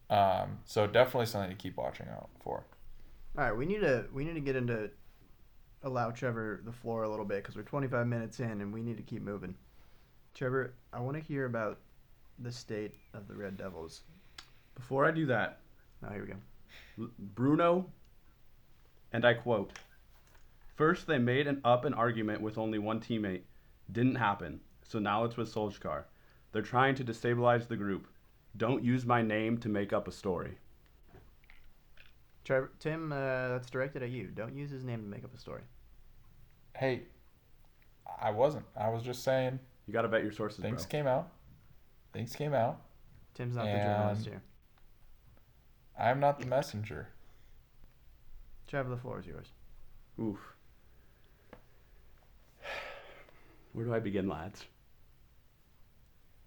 [0.09, 2.65] Um, so definitely something to keep watching out for.
[3.37, 4.89] All right, we need to we need to get into
[5.83, 8.97] allow Trevor the floor a little bit because we're 25 minutes in and we need
[8.97, 9.55] to keep moving.
[10.33, 11.79] Trevor, I want to hear about
[12.39, 14.01] the state of the Red Devils.
[14.73, 15.59] Before I do that,
[16.05, 16.35] Oh, here we go.
[17.05, 17.85] L- Bruno,
[19.15, 19.71] and I quote:
[20.75, 23.43] First, they made an up an argument with only one teammate.
[23.89, 24.59] Didn't happen.
[24.83, 26.03] So now it's with Solskjaer.
[26.51, 28.07] They're trying to destabilize the group.
[28.57, 30.57] Don't use my name to make up a story.
[32.43, 34.27] Trevor, Tim, uh, that's directed at you.
[34.27, 35.61] Don't use his name to make up a story.
[36.75, 37.03] Hey,
[38.21, 38.65] I wasn't.
[38.77, 40.89] I was just saying You got to bet your sources, things bro.
[40.89, 41.29] came out.
[42.11, 42.81] Things came out.
[43.33, 44.41] Tim's not the journalist here.
[45.97, 47.07] I'm not the messenger.
[48.67, 49.47] Trevor, the floor is yours.
[50.19, 50.39] Oof.
[53.73, 54.65] Where do I begin, lads?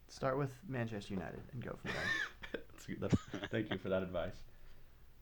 [0.09, 2.63] Start with Manchester United and go from there.
[3.01, 3.19] That's.
[3.33, 4.37] That's- thank you for that advice.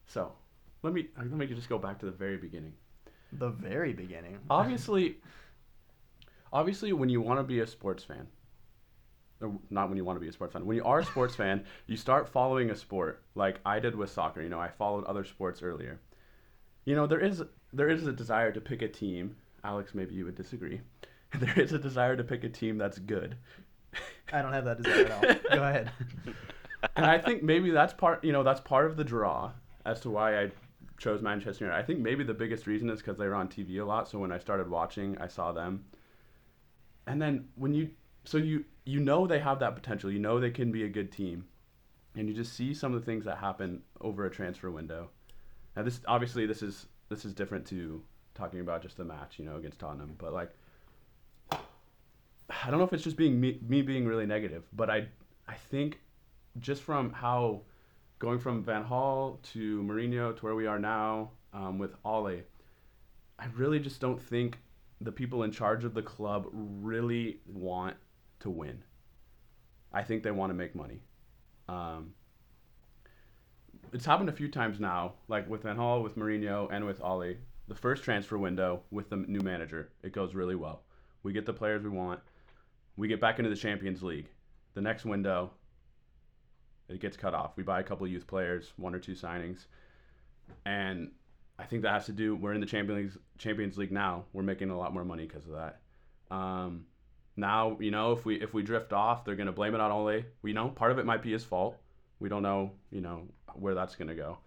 [0.07, 0.33] So,
[0.83, 2.73] let me let me just go back to the very beginning.
[3.33, 4.39] the very beginning.
[4.49, 5.17] obviously
[6.53, 8.29] obviously when you want to be a sports fan
[9.41, 10.65] or not when you want to be a sports fan.
[10.65, 14.11] When you are a sports fan, you start following a sport like I did with
[14.11, 14.41] soccer.
[14.41, 15.99] You know, I followed other sports earlier.
[16.87, 19.37] You know, there is there is a desire to pick a team.
[19.63, 20.81] Alex, maybe you would disagree.
[21.41, 23.37] There is a desire to pick a team that's good.
[24.33, 25.57] I don't have that desire at all.
[25.57, 25.91] Go ahead.
[26.95, 29.51] and I think maybe that's part, you know, that's part of the draw
[29.85, 30.53] as to why I
[30.99, 31.83] chose Manchester United.
[31.83, 34.09] I think maybe the biggest reason is because they were on TV a lot.
[34.09, 35.85] So when I started watching, I saw them.
[37.07, 37.91] And then when you,
[38.25, 40.11] so you you know they have that potential.
[40.11, 41.47] You know they can be a good team,
[42.15, 45.11] and you just see some of the things that happen over a transfer window.
[45.77, 48.03] Now this obviously this is this is different to
[48.35, 50.51] talking about just the match, you know, against Tottenham, but like
[51.51, 55.09] I don't know if it's just being me, me being really negative, but I
[55.47, 56.01] I think
[56.59, 57.63] just from how
[58.19, 62.43] going from Van Gaal to Mourinho to where we are now um, with Ole,
[63.39, 64.59] I really just don't think
[65.01, 67.97] the people in charge of the club really want
[68.41, 68.83] to win.
[69.93, 71.03] I think they want to make money.
[71.69, 72.15] Um,
[73.93, 77.35] it's happened a few times now, like with Van Gaal, with Mourinho, and with Ole.
[77.69, 80.83] The first transfer window with the new manager, it goes really well.
[81.23, 82.21] We get the players we want.
[82.97, 84.29] We get back into the Champions League.
[84.75, 85.51] The next window,
[86.89, 87.57] it gets cut off.
[87.57, 89.67] We buy a couple of youth players, one or two signings,
[90.65, 91.11] and
[91.59, 92.37] I think that has to do.
[92.37, 94.25] We're in the Champions League, Champions League now.
[94.33, 95.81] We're making a lot more money because of that.
[96.31, 96.87] Um,
[97.37, 100.23] now you know if we if we drift off, they're gonna blame it on Ole.
[100.43, 101.77] We know part of it might be his fault.
[102.19, 103.23] We don't know you know
[103.55, 104.39] where that's gonna go,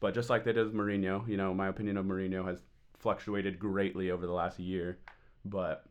[0.00, 2.62] but just like they did with Mourinho, you know my opinion of Mourinho has
[2.98, 4.98] fluctuated greatly over the last year,
[5.44, 5.84] but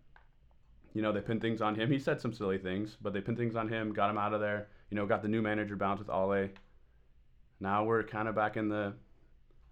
[0.94, 1.92] you know they pinned things on him.
[1.92, 4.42] He said some silly things, but they pinned things on him, got him out of
[4.42, 4.68] there.
[4.90, 6.50] You know, got the new manager bounce with Ole.
[7.60, 8.94] Now we're kind of back in the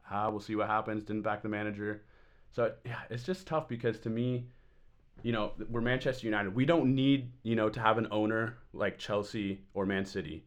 [0.10, 1.04] ah, we'll see what happens.
[1.04, 2.04] Didn't back the manager,
[2.52, 4.46] so yeah, it's just tough because to me
[5.22, 6.54] you know, we're Manchester United.
[6.54, 10.44] We don't need, you know, to have an owner like Chelsea or Man City.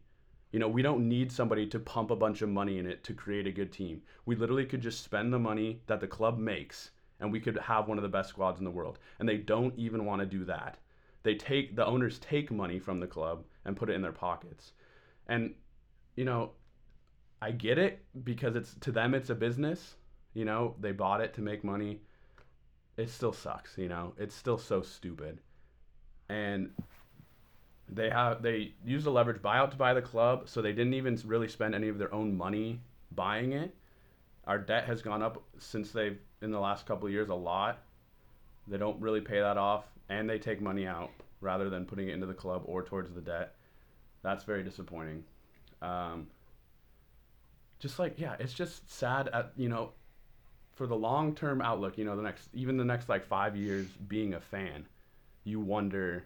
[0.51, 3.13] You know, we don't need somebody to pump a bunch of money in it to
[3.13, 4.01] create a good team.
[4.25, 7.87] We literally could just spend the money that the club makes and we could have
[7.87, 8.99] one of the best squads in the world.
[9.19, 10.77] And they don't even want to do that.
[11.23, 14.71] They take the owners take money from the club and put it in their pockets.
[15.27, 15.53] And
[16.15, 16.51] you know,
[17.41, 19.95] I get it because it's to them it's a business.
[20.33, 21.99] You know, they bought it to make money
[22.97, 24.13] it still sucks, you know.
[24.17, 25.39] It's still so stupid.
[26.29, 26.71] And
[27.89, 31.19] they have they used a leverage buyout to buy the club, so they didn't even
[31.25, 32.81] really spend any of their own money
[33.13, 33.73] buying it.
[34.45, 37.79] Our debt has gone up since they've in the last couple of years a lot.
[38.67, 42.13] They don't really pay that off, and they take money out rather than putting it
[42.13, 43.55] into the club or towards the debt.
[44.23, 45.23] That's very disappointing.
[45.81, 46.27] Um,
[47.79, 49.29] just like yeah, it's just sad.
[49.29, 49.91] At you know,
[50.75, 53.87] for the long term outlook, you know, the next even the next like five years
[54.07, 54.85] being a fan,
[55.43, 56.25] you wonder,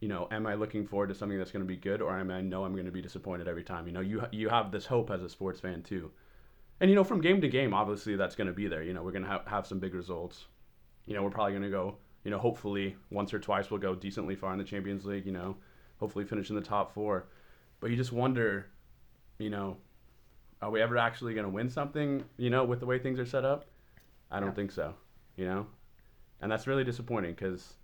[0.00, 2.30] you know, am I looking forward to something that's going to be good, or am
[2.30, 3.86] I know I'm going to be disappointed every time?
[3.86, 6.10] You know, you you have this hope as a sports fan too,
[6.80, 8.82] and you know, from game to game, obviously that's going to be there.
[8.82, 10.46] You know, we're going to have have some big results.
[11.06, 11.96] You know, we're probably going to go.
[12.24, 15.26] You know, hopefully once or twice we'll go decently far in the Champions League.
[15.26, 15.56] You know,
[15.98, 17.26] hopefully finish in the top four,
[17.80, 18.66] but you just wonder,
[19.38, 19.76] you know,
[20.60, 23.26] are we ever actually going to win something, you know, with the way things are
[23.26, 23.66] set up?
[24.30, 24.54] I don't yeah.
[24.54, 24.94] think so,
[25.36, 25.66] you know?
[26.40, 27.74] And that's really disappointing because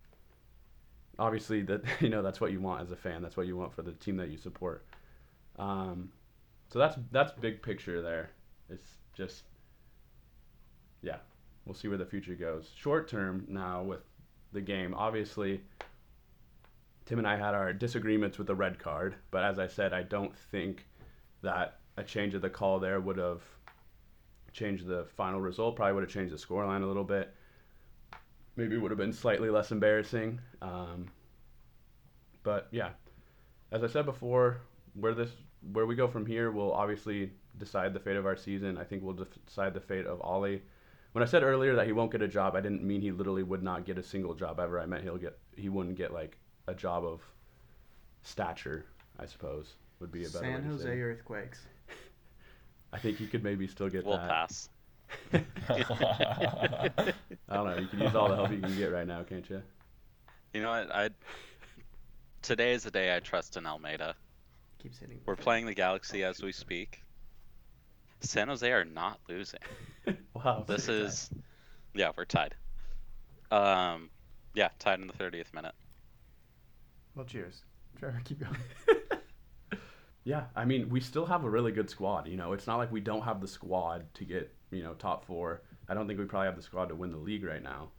[1.19, 3.23] obviously that you know that's what you want as a fan.
[3.23, 4.85] That's what you want for the team that you support.
[5.59, 6.11] Um,
[6.73, 8.31] so that's that's big picture there.
[8.71, 9.45] It's just
[11.03, 11.19] yeah,
[11.65, 12.71] we'll see where the future goes.
[12.77, 14.01] Short term now with
[14.53, 15.61] the game, obviously
[17.07, 20.03] Tim and I had our disagreements with the red card, but as I said, I
[20.03, 20.87] don't think
[21.43, 23.43] that a change of the call there would have
[24.53, 25.77] changed the final result.
[25.77, 27.35] Probably would have changed the scoreline a little bit.
[28.57, 30.41] Maybe it would have been slightly less embarrassing.
[30.63, 31.09] Um,
[32.43, 32.91] but yeah,
[33.73, 34.61] as I said before,
[34.95, 35.31] where this
[35.73, 38.79] where we go from here will obviously decide the fate of our season.
[38.79, 40.61] I think we'll decide the fate of Ole.
[41.13, 43.43] When I said earlier that he won't get a job, I didn't mean he literally
[43.43, 44.81] would not get a single job ever.
[44.81, 46.37] I meant he'll get he wouldn't get like
[46.67, 47.23] a job of
[48.23, 48.85] stature.
[49.19, 50.45] I suppose would be a better.
[50.45, 51.61] San Jose Earthquakes.
[52.93, 54.29] I think he could maybe still get we'll that.
[54.29, 54.69] pass.
[55.33, 57.05] I
[57.51, 57.77] don't know.
[57.79, 59.63] You can use all the help you can get right now, can't you?
[60.53, 60.95] You know what?
[60.95, 61.11] I
[62.43, 64.15] today is the day I trust in Almeyda.
[64.83, 65.21] Keeps hitting.
[65.27, 67.03] We're playing the Galaxy as we speak.
[68.21, 69.61] San Jose are not losing.
[70.35, 70.65] wow.
[70.67, 71.31] This is,
[71.95, 72.55] yeah, we're tied.
[73.51, 74.11] Um,
[74.55, 75.75] yeah, tied in the 30th minute.
[77.15, 77.63] Well, cheers.
[77.99, 78.57] Trevor, keep going.
[80.25, 82.27] Yeah, I mean, we still have a really good squad.
[82.27, 85.25] You know, it's not like we don't have the squad to get you know top
[85.25, 85.63] four.
[85.89, 87.91] I don't think we probably have the squad to win the league right now,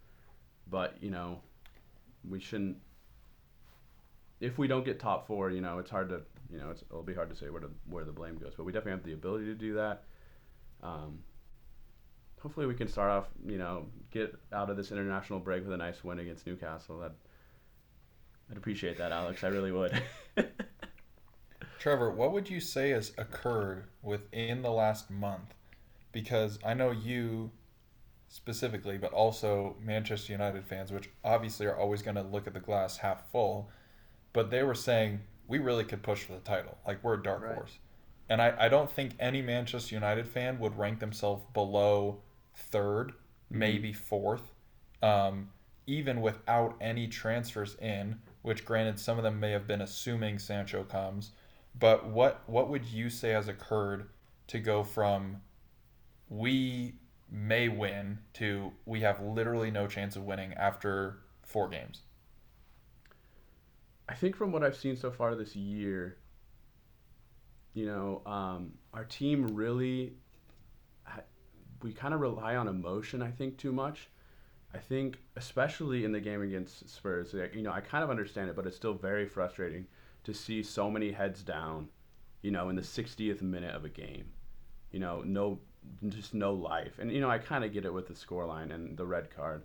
[0.69, 1.39] but you know,
[2.27, 2.77] we shouldn't.
[4.39, 7.13] if we don't get top four, you know, it's hard to, you know, it'll be
[7.13, 8.53] hard to say where to, where the blame goes.
[8.55, 10.03] But we definitely have the ability to do that.
[10.83, 11.19] Um,
[12.41, 15.77] hopefully, we can start off, you know, get out of this international break with a
[15.77, 16.99] nice win against Newcastle.
[16.99, 17.13] That
[18.51, 19.43] I'd appreciate that, Alex.
[19.43, 20.01] I really would.
[21.79, 25.53] Trevor, what would you say has occurred within the last month?
[26.15, 27.51] Because I know you
[28.29, 32.59] specifically, but also Manchester United fans, which obviously are always going to look at the
[32.61, 33.69] glass half full,
[34.33, 36.77] but they were saying we really could push for the title.
[36.87, 37.55] Like we're a dark Right.
[37.55, 37.79] horse.
[38.29, 42.21] And I, I don't think any Manchester United fan would rank themselves below
[42.71, 43.13] 3rd
[43.49, 44.51] maybe fourth,
[45.03, 45.51] um,
[45.87, 48.19] even without any transfers in.
[48.41, 51.31] Which, granted, some of them may have been assuming Sancho comes.
[51.77, 54.09] But what what would you say has occurred
[54.47, 55.41] to go from
[56.29, 56.95] we
[57.31, 62.01] may win to we have literally no chance of winning after four games?
[64.07, 66.17] I think from what I've seen so far this year,
[67.73, 70.13] you know, um, our team really,
[71.81, 74.09] we kind of rely on emotion, I think, too much.
[74.73, 78.55] I think, especially in the game against Spurs, you know, I kind of understand it,
[78.55, 79.87] but it's still very frustrating
[80.23, 81.89] to see so many heads down,
[82.41, 84.25] you know, in the 60th minute of a game.
[84.91, 85.59] You know, no,
[86.09, 86.99] just no life.
[86.99, 89.63] And, you know, I kind of get it with the scoreline and the red card.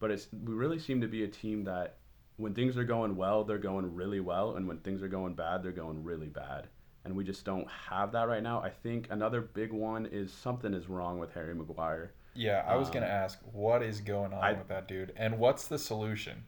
[0.00, 1.96] But it's, we really seem to be a team that
[2.36, 5.62] when things are going well, they're going really well, and when things are going bad,
[5.62, 6.66] they're going really bad.
[7.04, 8.60] And we just don't have that right now.
[8.60, 12.12] I think another big one is something is wrong with Harry Maguire.
[12.34, 15.38] Yeah, I was gonna Um, ask what is going on I- with that dude, and
[15.38, 16.44] what's the solution?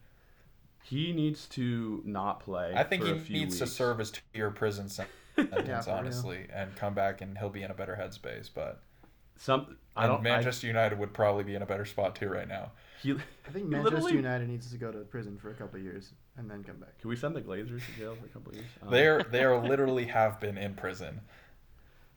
[0.83, 2.73] He needs to not play.
[2.75, 6.47] I think for he a few needs to serve his two-year prison sentence, Yeah, honestly,
[6.53, 8.49] and come back and he'll be in a better headspace.
[8.53, 8.81] But
[9.39, 10.23] Some I and don't.
[10.23, 12.73] Manchester United would probably be in a better spot too right now.
[12.73, 15.85] I, he, I think Manchester United needs to go to prison for a couple of
[15.85, 16.99] years and then come back.
[17.01, 18.69] can we send the Glazers to jail for a couple of years?
[18.83, 21.21] Um, They're they are literally have been in prison.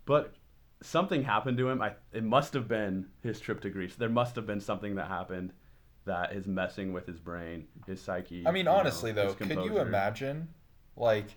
[0.05, 0.33] But
[0.81, 1.81] something happened to him.
[1.81, 3.95] I it must have been his trip to Greece.
[3.95, 5.53] There must have been something that happened
[6.05, 8.45] that is messing with his brain, his psyche.
[8.47, 10.49] I mean, you know, honestly though, could you imagine
[10.95, 11.35] like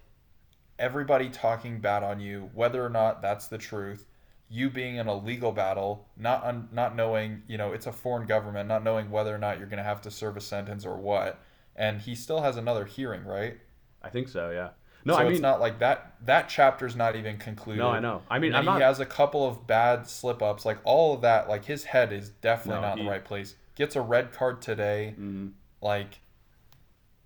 [0.78, 4.06] everybody talking bad on you, whether or not that's the truth?
[4.54, 8.26] You being in a legal battle, not un- not knowing, you know, it's a foreign
[8.26, 10.96] government, not knowing whether or not you're going to have to serve a sentence or
[10.98, 11.40] what,
[11.74, 13.58] and he still has another hearing, right?
[14.02, 14.50] I think so.
[14.50, 14.70] Yeah.
[15.06, 16.14] No, so I mean, it's not like that.
[16.26, 17.80] That chapter's not even concluded.
[17.80, 18.20] no, I know.
[18.30, 18.82] I mean, I'm he not.
[18.82, 21.48] has a couple of bad slip ups, like all of that.
[21.48, 23.54] Like his head is definitely No, not in the right place.
[23.74, 25.14] Gets a red card today.
[25.18, 25.52] Mhm.
[25.80, 26.20] Like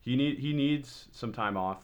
[0.00, 1.82] He need he needs some time off.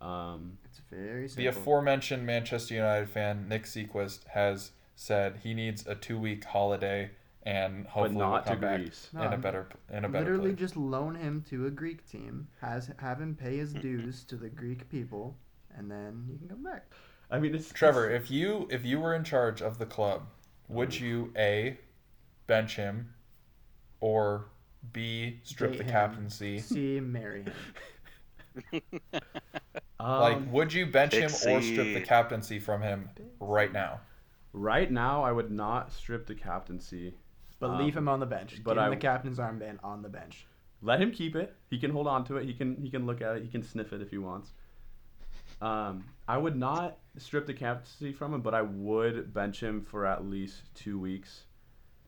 [0.00, 5.94] Um, It's very the aforementioned Manchester United fan Nick Sequist has said he needs a
[5.94, 7.10] two week holiday
[7.44, 9.08] and but hopefully will not to come back Greece.
[9.14, 10.58] No, in a better in a better Literally, place.
[10.60, 14.50] just loan him to a Greek team, has have him pay his dues to the
[14.50, 15.36] Greek people,
[15.74, 16.92] and then he can come back.
[17.30, 20.26] I mean, it's Trevor, it's- if you if you were in charge of the club,
[20.68, 21.78] would you a
[22.46, 23.14] bench him
[24.00, 24.48] or
[24.92, 25.90] b strip Date the him.
[25.90, 26.58] captaincy?
[26.58, 28.82] See, marry him.
[29.98, 33.08] like, um, would you bench him or strip the captaincy from him
[33.40, 34.00] right now?
[34.52, 37.14] Right now, I would not strip the captaincy.
[37.58, 38.62] But Um, leave him on the bench.
[38.64, 40.46] but Give him I- the captain's armband on the bench.
[40.82, 41.54] Let him keep it.
[41.68, 42.46] He can hold on to it.
[42.46, 43.42] He can he can look at it.
[43.42, 44.52] He can sniff it if he wants.
[45.60, 50.06] Um, I would not strip the captaincy from him, but I would bench him for
[50.06, 51.44] at least two weeks.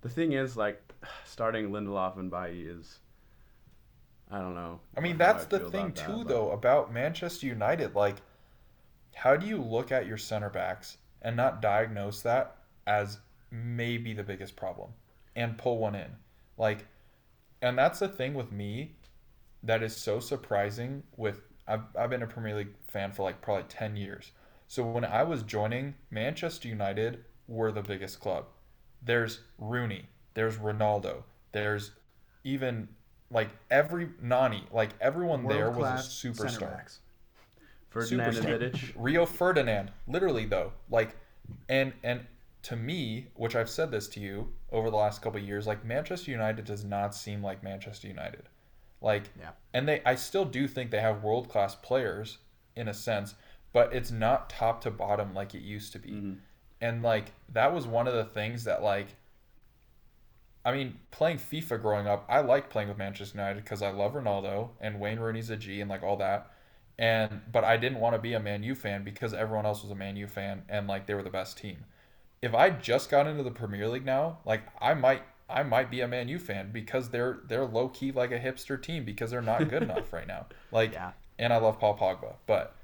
[0.01, 0.81] The thing is, like,
[1.27, 2.99] starting Lindelof and Bailly is,
[4.31, 4.81] I don't know.
[4.97, 7.95] I mean, that's I the thing about that, too, though, about Manchester United.
[7.95, 8.17] Like,
[9.15, 12.57] how do you look at your center backs and not diagnose that
[12.87, 13.19] as
[13.51, 14.91] maybe the biggest problem
[15.35, 16.11] and pull one in?
[16.59, 16.87] Like,
[17.63, 18.93] and that's the thing with me
[19.63, 21.03] that is so surprising.
[21.17, 24.33] With I've I've been a Premier League fan for like probably ten years.
[24.69, 28.47] So when I was joining, Manchester United were the biggest club.
[29.05, 31.93] There's Rooney, there's Ronaldo, there's
[32.45, 32.89] even
[33.31, 36.71] like every Nani, like everyone there was a superstar.
[36.71, 37.01] backs.
[37.93, 38.73] Ferdinand and Superstar.
[38.73, 38.93] Vidic.
[38.97, 41.17] Rio Ferdinand, literally though, like,
[41.69, 42.27] and and
[42.63, 45.85] to me, which I've said this to you over the last couple of years, like
[45.85, 48.49] Manchester United does not seem like Manchester United,
[49.01, 49.51] like, Yeah.
[49.75, 52.39] and they, I still do think they have world class players
[52.77, 53.35] in a sense,
[53.73, 56.39] but it's not top to bottom like it used to be, Mhm.
[56.81, 59.09] and like that was one of the things that like.
[60.65, 64.13] I mean, playing FIFA growing up, I liked playing with Manchester United because I love
[64.13, 66.52] Ronaldo and Wayne Rooney's a G and like all that
[66.99, 69.91] and but I didn't want to be a Man U fan because everyone else was
[69.91, 71.85] a Man U fan and like they were the best team.
[72.43, 76.01] If I just got into the Premier League now, like I might I might be
[76.01, 79.43] a Man U fan because they're they're low key like a hipster team because they're
[79.43, 80.47] not good enough right now.
[80.73, 81.13] Like Yeah.
[81.39, 82.75] and I love Paul Pogba, but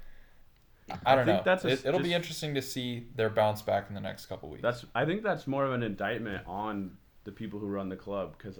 [1.05, 1.43] I don't think know.
[1.45, 4.49] that's a- it, it'll be interesting to see their bounce back in the next couple
[4.49, 4.63] weeks.
[4.63, 8.35] That's I think that's more of an indictment on the people who run the club
[8.37, 8.59] because,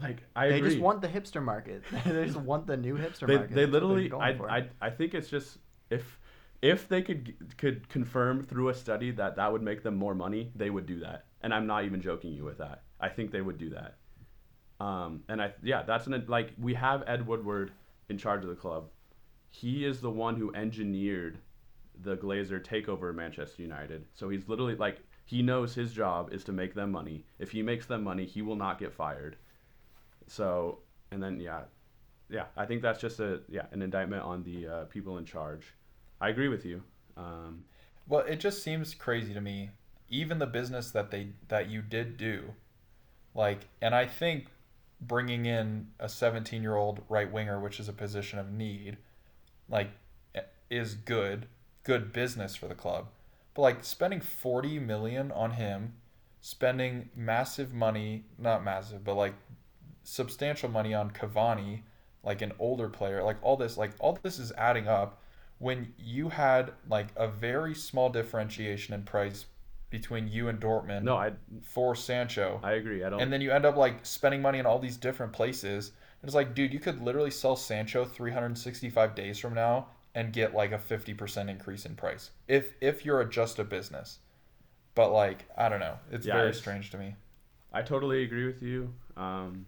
[0.00, 0.70] like, I They agree.
[0.70, 1.82] just want the hipster market.
[2.04, 3.54] they just want the new hipster they, market.
[3.54, 4.30] they That's literally I.
[4.30, 5.58] I I think it's just
[5.90, 6.18] if
[6.62, 10.50] if they could could confirm through a study that that would make them more money,
[10.56, 11.26] they would do that.
[11.42, 12.82] And I'm not even joking you with that.
[13.00, 13.96] I think they would do that.
[14.80, 17.72] Um, and I yeah, that's an like we have Ed Woodward
[18.08, 18.88] in charge of the club.
[19.50, 21.38] He is the one who engineered
[22.00, 24.06] the Glazer takeover of Manchester United.
[24.14, 27.24] So he's literally like he knows his job is to make them money.
[27.38, 29.36] If he makes them money, he will not get fired.
[30.26, 31.62] So and then yeah,
[32.28, 35.74] yeah, I think that's just a yeah an indictment on the uh, people in charge.
[36.20, 36.82] I agree with you.
[37.16, 37.64] Um,
[38.08, 39.70] Well, it just seems crazy to me.
[40.08, 42.54] Even the business that they that you did do,
[43.34, 44.46] like, and I think
[45.00, 48.96] bringing in a 17 year old right winger, which is a position of need,
[49.68, 49.90] like,
[50.34, 51.46] eh, is good,
[51.82, 53.08] good business for the club.
[53.54, 55.94] But like spending 40 million on him,
[56.40, 59.34] spending massive money, not massive, but like
[60.04, 61.80] substantial money on Cavani,
[62.22, 65.20] like an older player, like all this, like all this is adding up
[65.58, 69.46] when you had like a very small differentiation in price
[69.90, 71.32] between you and Dortmund no, I
[71.62, 72.60] for Sancho.
[72.62, 73.04] I agree.
[73.04, 73.20] I don't.
[73.20, 75.92] and then you end up like spending money in all these different places.
[76.22, 80.72] It's like, dude, you could literally sell Sancho 365 days from now and get like
[80.72, 84.18] a 50% increase in price if if you're a, just a business.
[84.94, 85.98] But like, I don't know.
[86.10, 87.14] It's Yeah, very it's- strange to me.
[87.72, 88.92] I totally agree with you.
[89.16, 89.66] Um,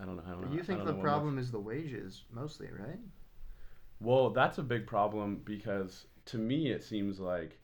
[0.00, 0.22] I don't know.
[0.26, 0.56] I don't know.
[0.56, 2.98] you think the problem is the wages mostly, right?
[4.00, 7.58] Well, that's a big problem because to me it seems like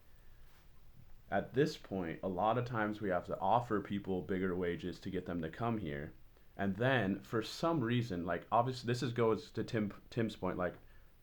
[1.31, 5.11] at this point a lot of times we have to offer people bigger wages to
[5.11, 6.13] get them to come here.
[6.57, 10.75] And then for some reason, like obviously this is goes to Tim Tim's point, like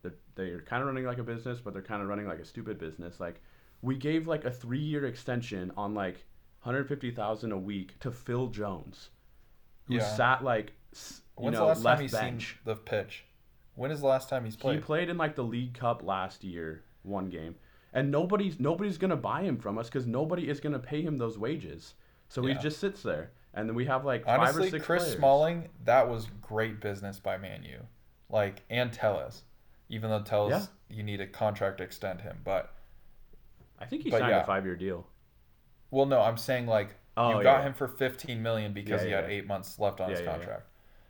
[0.02, 2.46] they're, they're kind of running like a business, but they're kind of running like a
[2.46, 3.20] stupid business.
[3.20, 3.42] Like
[3.82, 6.26] we gave like a three year extension on like
[6.64, 9.10] 150,000 a week to Phil Jones,
[9.88, 10.04] who Yeah.
[10.16, 11.02] sat like you
[11.36, 12.48] When's know the last time left he's bench.
[12.50, 13.26] seen the pitch?
[13.76, 14.76] When is the last time he's played?
[14.78, 15.10] He played?
[15.10, 17.56] in like the League Cup last year, one game,
[17.94, 21.38] and nobody's nobody's gonna buy him from us because nobody is gonna pay him those
[21.38, 21.94] wages.
[22.30, 25.04] So he just sits there, and then we have like five or Honestly, six Chris
[25.04, 25.18] players.
[25.18, 27.80] Smalling, that was great business by Manu,
[28.30, 29.44] Like, and Telles.
[29.90, 30.66] Even though Telles, Yeah.
[30.90, 32.40] you need a contract to extend him.
[32.44, 32.74] But,
[33.80, 34.42] I think he signed yeah.
[34.42, 35.08] a five-year deal.
[35.92, 37.68] well, no, I'm saying, like, Oh, you got yeah.
[37.68, 39.38] him for 15 million because Yeah, he had yeah.
[39.38, 40.64] eight months left on his contract.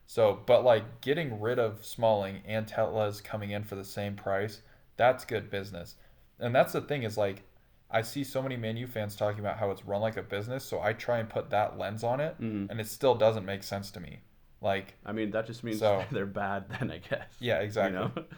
[0.06, 4.62] So, but, like, getting rid of Smalling and Telles coming in for the same price,
[4.96, 5.96] that's good business.
[6.40, 7.44] And that's the thing is, like,
[7.92, 10.64] I see so many Man U fans talking about how it's run like a business,
[10.64, 12.70] so I try and put that lens on it, Mhm.
[12.70, 14.20] and it still doesn't make sense to me.
[14.62, 17.28] Like, I mean, that just means So- they're bad then, I guess.
[17.40, 18.00] Yeah, exactly.
[18.00, 18.12] You know?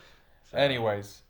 [0.52, 1.22] So- Anyways,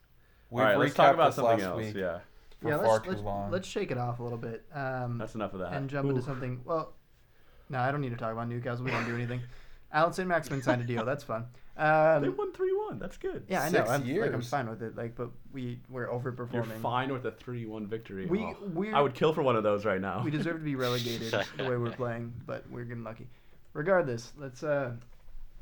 [0.50, 1.78] we've All right, recapped let's talk about this something last else.
[1.80, 2.20] week Yeah,
[2.62, 3.52] for yeah, far let's too let's, long.
[3.52, 4.66] let's shake it off a little bit.
[4.74, 5.74] Um, that's enough of that.
[5.74, 6.62] and jump into something.
[6.66, 6.94] Well,
[7.70, 8.84] no, I don't need to talk about Newcastle.
[8.86, 9.42] We don't do anything.
[9.92, 10.28] Allan St.
[10.28, 11.04] Maximin signed a deal.
[11.06, 11.46] That's fun.
[11.78, 13.00] They Um, won three-one.
[13.00, 13.46] That's good.
[13.48, 13.80] yeah, I know.
[13.80, 14.96] Six I'm, like, I'm fine with it.
[14.98, 16.54] Like, but we we're overperforming.
[16.54, 18.26] You're fine with a three-one victory.
[18.26, 20.22] We Oh, we I would kill for one of those right now.
[20.24, 23.28] we deserve to be relegated the way we're playing, but we're getting lucky.
[23.74, 24.92] Regardless, let's uh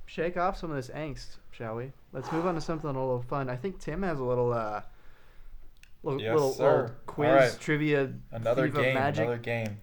[0.08, 1.92] shake off some of this angst, shall we?
[2.14, 3.50] Let's move on to something a little fun.
[3.50, 4.82] I think Tim has a little uh
[6.08, 6.82] little, Yes, little, sir.
[6.82, 7.60] little quiz right.
[7.60, 9.24] trivia another FIFA game, magic.
[9.24, 9.80] another game.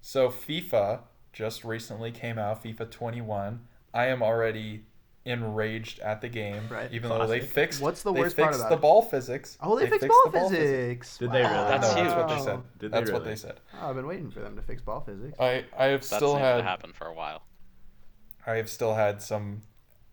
[0.00, 1.00] So FIFA
[1.32, 3.60] just recently came out, FIFA 21.
[3.94, 4.84] I am already
[5.24, 6.90] enraged at the game, Right.
[6.92, 7.80] even though they fixed.
[7.82, 8.80] What's the they worst part fixed about the it?
[8.80, 9.58] ball physics.
[9.60, 11.18] Oh, they, fixed, the ball physics.
[11.18, 11.52] Did they really?
[11.54, 11.68] Wow.
[11.68, 12.60] That's No, that's what they said.
[12.78, 13.60] Did they that's what they said.
[13.80, 15.38] Oh, I've been waiting for them to fix ball physics.
[15.38, 17.42] I I have That's still had to happen for a while.
[18.46, 19.60] I have still had some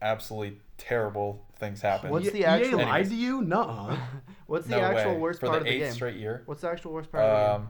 [0.02, 2.10] absolutely terrible things happen.
[2.12, 3.10] What's the actual- EA lied Anyways.
[3.10, 3.42] to you?
[3.42, 3.98] Nuh-uh.
[4.48, 5.18] What's the No actual way.
[5.20, 5.94] worst for part the of the eighth game?
[5.94, 6.44] straight year?
[6.46, 7.68] What's the actual worst part of the game?
[7.68, 7.70] Um,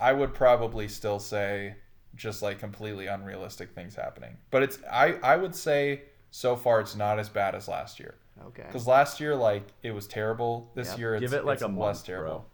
[0.00, 1.74] I would probably still say
[2.16, 4.36] just like completely unrealistic things happening.
[4.50, 8.14] But it's I I would say so far it's not as bad as last year.
[8.46, 8.62] Okay.
[8.66, 10.70] Because last year like it was terrible.
[10.74, 10.98] This Yep.
[10.98, 12.30] year it's, Give it like it's a less terrible.
[12.30, 12.44] bro.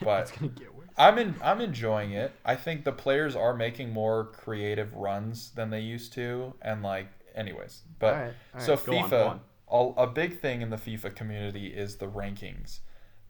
[0.02, 0.88] But it's gonna get worse.
[0.98, 2.32] I'm in I'm enjoying it.
[2.44, 7.06] I think the players are making more creative runs than they used to, and like
[7.38, 7.82] anyways.
[7.98, 8.86] But All right, all so right.
[8.86, 9.40] Go on, FIFA, go on.
[9.66, 12.80] all, a big thing in the FIFA community is the rankings,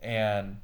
[0.00, 0.58] and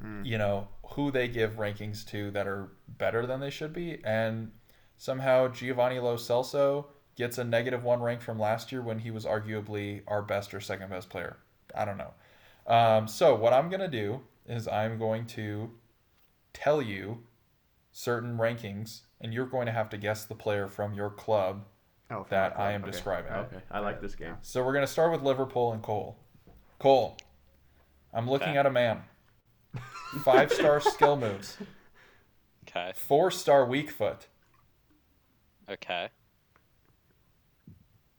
[0.00, 0.22] Hmm.
[0.26, 4.52] you know who they give rankings to that are better than they should be, and
[4.98, 9.24] somehow Giovanni Lo Celso gets a negative one rank from last year when he was
[9.24, 11.38] arguably our best or second best player.
[11.74, 12.12] I don't know.
[12.66, 15.70] Um, so what I'm gonna do is I'm going to
[16.52, 17.22] tell you
[17.90, 21.64] certain rankings, and you're going to have to guess the player from your club
[22.10, 22.92] Oh, that I am okay.
[22.92, 23.32] describing.
[23.32, 24.36] Oh, okay, I like this game.
[24.42, 26.16] So we're gonna start with Liverpool and Cole.
[26.78, 27.16] Cole,
[28.12, 28.58] I'm looking Okay.
[28.58, 29.02] at a man.
[30.24, 31.58] Five star skill moves,
[32.68, 32.92] Okay.
[32.94, 34.28] four star weak foot,
[35.68, 36.10] Okay.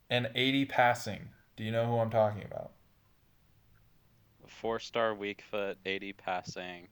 [0.09, 1.29] and 80 passing.
[1.55, 2.71] Do you know who I'm talking about?
[4.47, 6.87] Four star weak foot, 80 passing,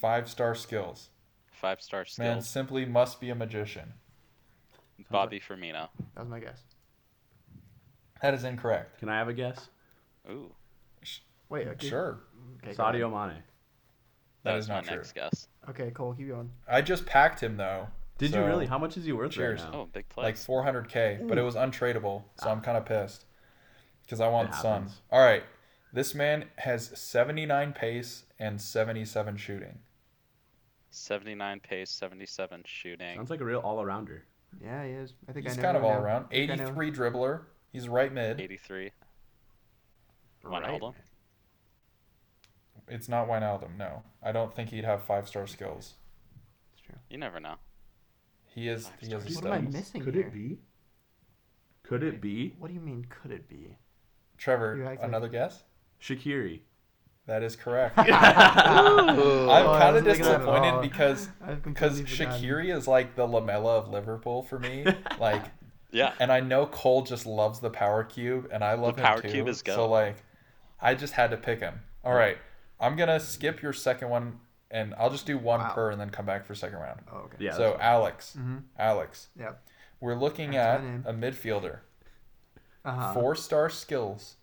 [0.00, 1.10] Five star skills.
[1.52, 2.18] five star skills.
[2.18, 3.94] Man simply must be a magician.
[5.10, 5.88] Bobby Firmino.
[6.14, 6.62] That was my guess.
[8.20, 8.98] That is incorrect.
[9.00, 9.68] Can I have a guess?
[10.30, 10.52] Ooh,
[11.48, 11.88] Wait, okay.
[11.88, 12.20] Sure.
[12.62, 13.10] Okay, go Sadio.
[13.10, 13.42] Mane.
[14.44, 14.96] That that is is my not true.
[14.96, 15.48] next guess.
[15.68, 16.50] Okay, Cole, keep going.
[16.68, 17.88] I just packed him though.
[18.18, 18.66] Did you really?
[18.66, 19.62] How much is he worth Cheers.
[19.62, 19.78] right now?
[19.80, 23.24] Oh, big Like 400k, but it was untradeable, so I'm kind of pissed
[24.02, 24.88] because I want It Son.
[25.10, 25.42] All right,
[25.92, 29.80] this man has 79 pace and 77 shooting.
[30.90, 33.16] 79 pace, 77 shooting.
[33.16, 34.20] Sounds like a real all-arounder.
[34.60, 35.14] Yeah, he is.
[35.28, 36.00] I think He's I know kind of all now.
[36.00, 36.24] around.
[36.30, 36.82] I think I know him.
[36.82, 37.40] 83 dribbler.
[37.72, 38.40] He's right mid.
[38.40, 38.90] 83.
[40.44, 40.62] Right.
[40.64, 40.94] Wijnaldum.
[42.88, 43.76] It's not Wijnaldum.
[43.78, 45.94] No, I don't think he'd have five star skills.
[46.72, 46.96] It's true.
[47.08, 47.54] You never know.
[48.46, 48.90] He is.
[49.00, 49.72] He has a What am I stud.
[49.72, 50.26] missing Could here?
[50.26, 50.58] it be?
[51.84, 53.06] Could it be What do you mean?
[53.08, 53.76] Could it be?
[54.36, 55.62] Trevor, act like- another guess?
[56.00, 56.60] Shaqiri?
[57.26, 57.94] That is correct.
[57.98, 60.80] I'm I'm Oh, kind of disappointed oh.
[60.82, 61.28] because
[61.64, 62.42] because completely forgotten.
[62.42, 64.84] Shaqiri is like the Lamela of Liverpool for me.
[65.20, 65.44] like,
[65.92, 66.14] Yeah.
[66.18, 69.28] and I know Cole just loves the power cube, and I love him power too.
[69.30, 69.74] cube is good.
[69.76, 70.16] So like,
[70.80, 71.80] I just had to pick him.
[72.04, 72.38] All right,
[72.80, 74.40] I'm gonna skip your second one,
[74.72, 75.72] and I'll just do one Wow.
[75.74, 77.02] per, and then come back for second round.
[77.12, 77.36] Oh, okay.
[77.38, 77.52] Yeah.
[77.52, 78.56] so Alex, Mm-hmm.
[78.78, 79.52] Alex, Yeah.
[80.00, 81.78] we're looking That's at a midfielder,
[82.84, 83.14] Uh-huh.
[83.14, 84.34] four star skills,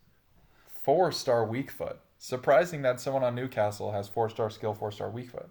[0.66, 2.00] four star weak foot.
[2.22, 5.50] Surprising that someone on Newcastle has four star skill, four star weak foot.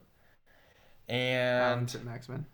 [1.08, 2.04] And St.
[2.04, 2.46] Maximin.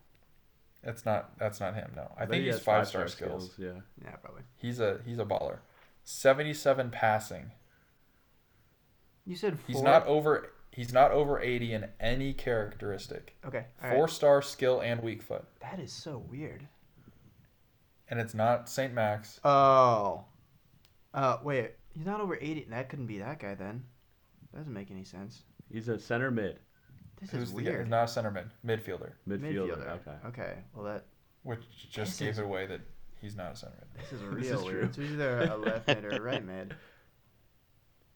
[0.85, 1.93] That's not that's not him.
[1.97, 3.53] No, I bet think he he's has five star skills.
[3.59, 3.81] Yeah.
[4.03, 4.43] Yeah, probably.
[4.57, 5.59] He's a he's a baller.
[6.05, 7.51] Seventy seven passing.
[9.27, 9.65] You said four.
[9.67, 13.35] He's not over he's not over eighty in any characteristic.
[13.45, 13.65] Okay.
[13.83, 14.11] all Four right.
[14.11, 16.69] star skill and weak foot, That is so weird.
[18.09, 19.41] and it's not Saint Max.
[19.45, 20.27] Oh.
[21.13, 21.73] Uh, wait.
[21.95, 22.67] He's not over 80.
[22.71, 23.85] That couldn't be that guy then.
[24.55, 25.43] That doesn't make any sense.
[25.69, 26.61] He's a center mid
[27.21, 27.71] This Who's is the guy?
[27.71, 27.91] weird.
[27.91, 29.89] Not a center mid, midfielder, midfielder.
[29.89, 30.15] Okay.
[30.29, 30.55] Okay.
[30.75, 31.07] Well, that
[31.43, 32.81] which just This gave is- it away that
[33.21, 34.03] he's not a center mid.
[34.05, 34.81] this is real This real is weird.
[34.81, 34.93] true.
[34.93, 36.75] So he's either a left mid or a right mid.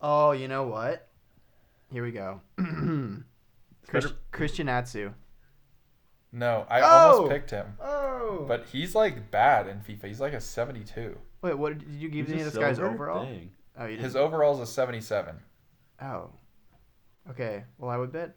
[0.01, 1.09] Oh, you know what?
[1.91, 2.41] Here we go.
[2.57, 5.13] Chris, better- Christian Atsu.
[6.31, 6.85] No, I Oh!
[6.85, 8.45] almost picked him, Oh.
[8.47, 10.05] but he's like bad in FIFA.
[10.07, 11.19] He's like a seventy two.
[11.43, 12.95] wait, what did you give He's any a of this guy's silver?
[12.95, 13.25] overall?
[13.25, 13.51] Dang.
[13.79, 14.27] Oh, you His didn't.
[14.27, 15.37] overall's a seventy seven.
[16.03, 16.31] Oh.
[17.31, 17.65] Okay.
[17.79, 18.37] Well, I would bet.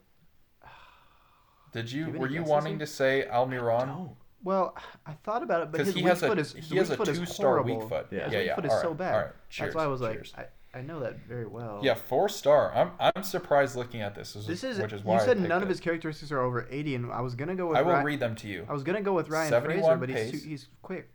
[1.72, 3.88] Did you you were you wanting to say Almiron?
[3.88, 4.18] No.
[4.44, 6.90] Well, I thought about it, but his he weak has foot a is he has
[6.90, 7.90] weak a foot is two star weak horrible.
[7.90, 8.08] foot.
[8.12, 8.24] Yeah.
[8.26, 8.56] His yeah, weak yeah.
[8.56, 9.14] foot is All so bad.
[9.14, 9.32] All right.
[9.50, 10.34] Cheers, That's why I was cheers.
[10.36, 11.80] like, I, I know that very well.
[11.84, 12.74] yeah, four star.
[12.74, 14.34] I'm I'm surprised looking at this.
[14.34, 14.80] This is.
[14.80, 15.64] which is why you said picked none it.
[15.64, 17.78] of his characteristics are over 80, and I was gonna go with.
[17.78, 18.66] I will Ryan, read them to you.
[18.68, 21.10] I was gonna go with Ryan 71 Fraser, but he's too, he's quick.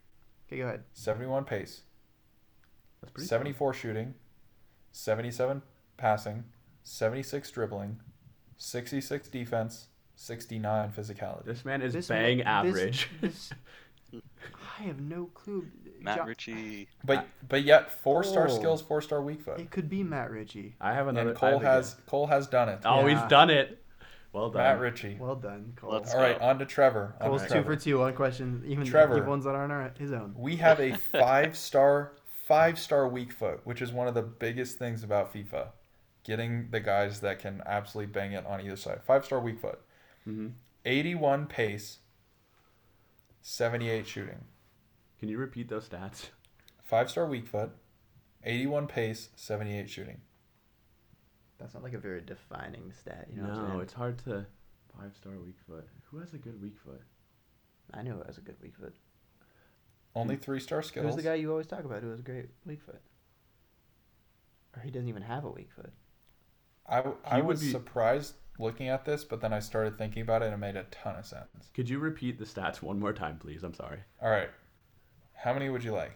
[0.48, 0.84] Okay, go ahead.
[0.92, 1.82] 71 pace,
[3.00, 3.26] That's pretty.
[3.26, 4.14] 74 shooting,
[4.92, 5.62] 77
[5.96, 6.44] passing,
[6.84, 8.00] 76 dribbling,
[8.56, 11.44] 66 defense, 69 physicality.
[11.44, 13.10] This man is This bang ma- this- average.
[13.20, 13.50] this-
[14.78, 15.66] I have no clue.
[16.00, 16.88] Matt Jo- Ritchie.
[17.04, 18.54] But but yet four star Oh.
[18.54, 19.58] skills, four star weak foot.
[19.58, 20.76] It could be Matt Ritchie.
[20.80, 21.30] I have another.
[21.30, 22.02] And Cole has guess.
[22.06, 22.80] Cole has done it.
[22.84, 23.20] Oh, Yeah.
[23.20, 23.82] he's done it.
[24.32, 24.62] Well done.
[24.62, 25.16] Matt Ritchie.
[25.18, 25.92] Well done, Cole.
[25.92, 26.44] Let's All right, go.
[26.44, 27.14] on to Trevor.
[27.20, 29.16] On to Cole's two for two on question, even Trevor.
[29.16, 30.34] even ones that aren't our- his own.
[30.36, 32.12] We have a five star
[32.46, 35.68] five star weak foot, which is one of the biggest things about FIFA.
[36.26, 39.00] Getting the guys that can absolutely bang it on either side.
[39.06, 39.78] Five star weak foot.
[40.24, 40.48] hmm
[40.84, 41.98] 81 pace,
[43.42, 44.44] 78 shooting.
[45.20, 46.30] Can you repeat those stats?
[46.82, 47.70] Five star weak foot,
[48.44, 50.20] 81 pace, 78 shooting.
[51.58, 53.28] That's not like a very defining stat.
[53.30, 53.80] You know what I'm no, saying?
[53.82, 54.46] it's hard to.
[54.98, 55.86] Five star weak foot.
[56.10, 57.02] Who has a good weak foot?
[57.94, 58.94] I know it has a good weak foot.
[60.14, 61.06] Only three star skills.
[61.06, 63.00] Who's the guy you always talk about who has a great weak foot?
[64.74, 65.92] Or he doesn't even have a weak foot.
[66.88, 70.46] I, I was be- surprised looking at this, but then I started thinking about it
[70.46, 71.70] and it made a ton of sense.
[71.74, 73.62] Could you repeat the stats one more time, please?
[73.62, 73.98] I'm sorry.
[74.22, 74.48] All right.
[75.34, 76.12] How many would you like?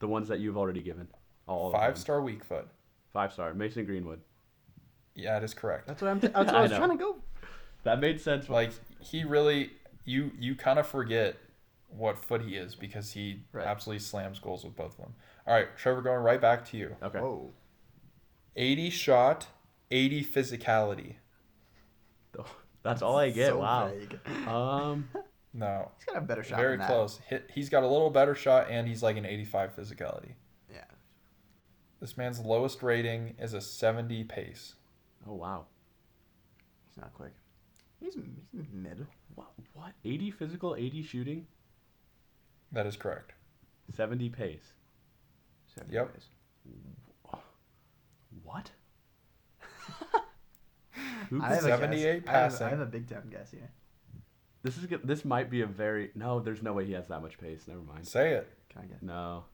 [0.00, 1.08] The ones that you've already given.
[1.46, 2.66] All Five star weak foot.
[3.12, 3.54] Five star.
[3.54, 4.20] Mason Greenwood.
[5.14, 5.86] Yeah, it is correct.
[5.86, 6.20] That's what I'm.
[6.20, 6.78] T- that's what I I was know.
[6.78, 7.16] trying to go.
[7.84, 8.48] That made sense.
[8.48, 9.70] like he really
[10.04, 11.36] you you kind of forget
[11.88, 13.66] what foot he is because he Right.
[13.66, 15.14] absolutely slams goals with both of them.
[15.46, 16.96] All right, Trevor, going right back to you.
[17.02, 17.18] Okay.
[17.18, 17.50] Whoa.
[18.56, 19.46] 80 shot,
[19.92, 21.14] 80 physicality.
[22.82, 23.50] That's all I get.
[23.50, 23.88] So wow.
[23.92, 24.18] vague.
[24.48, 25.08] Um,
[25.54, 26.58] No, He's got a better shot.
[26.58, 27.20] very than close.
[27.26, 30.32] Hit, he's got a little better shot, and he's like an 85 physicality.
[30.72, 30.84] Yeah.
[32.00, 34.76] This man's lowest rating is a 70 pace.
[35.28, 35.66] Oh wow.
[36.88, 37.34] He's not quick.
[38.00, 38.14] He's,
[38.50, 39.06] he's mid.
[39.34, 39.48] What?
[39.74, 39.92] What?
[40.06, 41.46] 80 physical, 80 shooting,
[42.72, 43.32] That is correct.
[43.94, 44.72] 70 pace.
[45.66, 46.14] Seventy Yep.
[46.14, 46.28] pace.
[48.42, 48.70] What?
[51.42, 52.34] I have a 78 guess.
[52.34, 52.66] I have, passing.
[52.66, 53.70] I have a big time guess here.
[54.62, 56.38] This is good- this might be a very no.
[56.40, 57.66] There's no way he has that much pace.
[57.66, 58.06] Never mind.
[58.06, 58.48] Say it.
[58.68, 59.02] Can I guess?
[59.02, 59.44] No,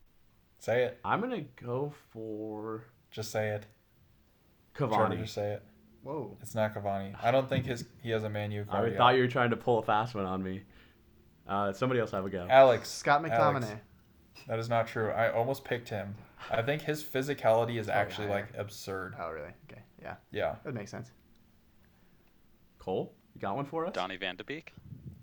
[0.60, 0.98] Say it.
[1.04, 3.66] I'm gonna go for Just say it.
[4.74, 5.20] Cavani.
[5.20, 5.62] just say it.
[6.02, 6.36] Whoa.
[6.40, 7.14] It's not Cavani.
[7.22, 8.96] I don't think his he has a Man U I card.
[8.96, 10.62] thought you were trying to pull a fast one on me.
[11.48, 12.46] Uh, somebody else have a go.
[12.48, 12.88] Alex.
[12.90, 13.66] Scott Alex.
[13.66, 13.78] McTominay.
[14.46, 15.10] That is not true.
[15.10, 16.14] I almost picked him.
[16.50, 18.42] I think his physicality is actually higher.
[18.42, 19.16] like absurd.
[19.18, 19.50] Oh, really?
[19.70, 19.82] Okay.
[20.00, 20.16] Yeah.
[20.30, 20.50] Yeah.
[20.52, 21.10] That would make sense.
[22.88, 23.92] Cole, you got one for us?
[23.92, 24.72] Donny Van de Beek.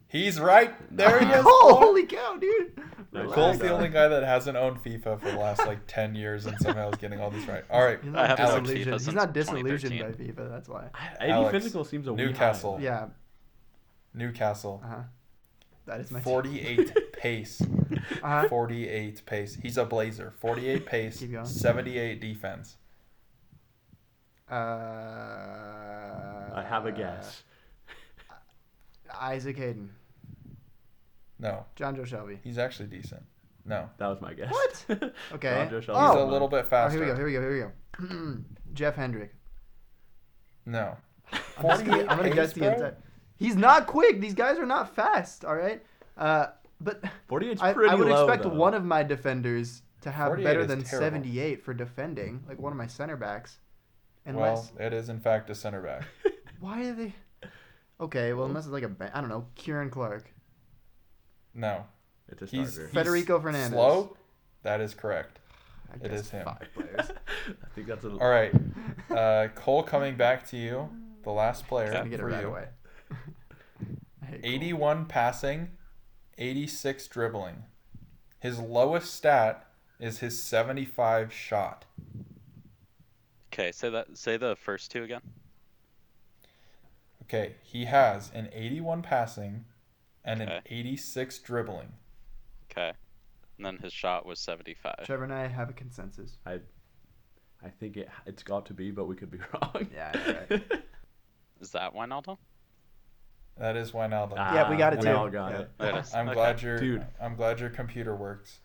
[0.08, 0.76] He's right.
[0.96, 1.44] There he is.
[1.48, 2.80] Oh, holy cow, dude.
[3.12, 3.34] Relax.
[3.34, 6.56] Cole's the only guy that hasn't owned FIFA for the last like 10 years and
[6.60, 7.64] somehow is getting all these right.
[7.72, 7.98] All right.
[8.04, 9.02] He's not disillusioned.
[9.02, 10.36] He's not disillusioned by 2013.
[10.36, 10.50] FIFA.
[10.52, 10.90] That's why.
[11.20, 12.28] 80 Alex, physical seems a wee high.
[12.30, 12.78] Newcastle.
[12.80, 13.08] Yeah.
[14.14, 14.82] Newcastle.
[14.84, 15.02] Uh huh.
[15.88, 16.20] That is my.
[16.20, 17.62] 48 pace.
[18.22, 18.48] Uh-huh.
[18.48, 19.58] 48 pace.
[19.60, 20.36] He's a blazer.
[20.40, 21.18] 48 pace.
[21.18, 21.46] Keep going.
[21.46, 22.78] 78 defense.
[24.52, 24.56] Uh.
[26.56, 27.44] I have a guess.
[29.22, 29.90] Isaac Hayden.
[31.40, 32.40] No, Jonjo Shelvey.
[32.44, 33.24] he's actually decent.
[33.66, 33.90] No.
[33.98, 34.52] That was my guess.
[34.52, 34.86] What?
[35.34, 35.50] Okay.
[35.70, 36.00] Jonjo He's Shelby.
[36.00, 36.24] Oh.
[36.24, 36.98] a little bit Oh, faster.
[37.00, 37.16] here we go.
[37.18, 37.42] Here we go.
[37.42, 38.38] Here we go.
[38.74, 39.34] Jeff Hendrick.
[40.66, 40.96] No.
[41.32, 42.70] I'm, just gonna, 48 I'm gonna pace, guess the bro?
[42.74, 42.98] entire.
[43.38, 44.22] He's not quick.
[44.22, 45.44] These guys are not fast.
[45.46, 45.84] All right.
[46.18, 46.48] Uh,
[46.80, 48.50] but 48's I, pretty I would low, expect though.
[48.50, 51.06] one of my defenders to have 48 better is than terrible.
[51.08, 53.58] 78 for defending, like one of my center backs.
[54.28, 56.04] Well, it is in fact a center back.
[56.60, 57.14] why are they?
[58.00, 60.26] Okay, well unless it's like a ba- I don't know, Ciaran Clark,
[61.54, 61.86] No.
[62.28, 62.88] It's a He's, starter.
[62.90, 63.70] he's Federico Fernandez.
[63.72, 64.18] Slow?
[64.64, 65.40] That is correct.
[65.92, 66.46] I It guess is him.
[66.46, 67.12] Five players.
[67.48, 68.10] I think that's a.
[68.18, 68.52] All right.
[69.16, 70.90] Uh, Cole coming back to you.
[71.24, 72.48] The last player Gonna get it for right you.
[72.48, 72.66] away.
[74.22, 74.52] I hate Cole.
[74.52, 75.70] 81 passing,
[76.40, 77.64] 86 dribbling.
[78.40, 79.68] His lowest stat
[80.00, 81.86] is his 75 shot.
[83.54, 84.18] Okay, say that.
[84.18, 85.22] Say the first two again.
[87.28, 89.66] Okay, he has an 81 passing
[90.24, 90.62] and an Okay.
[90.70, 91.94] 86 dribbling.
[92.72, 92.94] Okay,
[93.58, 95.06] and then his shot was 75.
[95.06, 96.38] Trevor and I have a consensus.
[96.46, 96.60] I,
[97.64, 99.88] I think it it's got to be, but we could be wrong.
[99.94, 100.64] Yeah, I know, right?
[101.62, 102.38] Is that Wijnaldum?
[103.58, 104.36] That is Wijnaldum.
[104.36, 105.16] Yeah, we got it ah, we too.
[105.16, 105.60] all got Yeah.
[105.60, 105.70] it.
[105.80, 106.14] There it is.
[106.14, 106.36] I'm Okay.
[106.36, 107.06] glad your Dude.
[107.22, 108.60] I'm glad your computer works.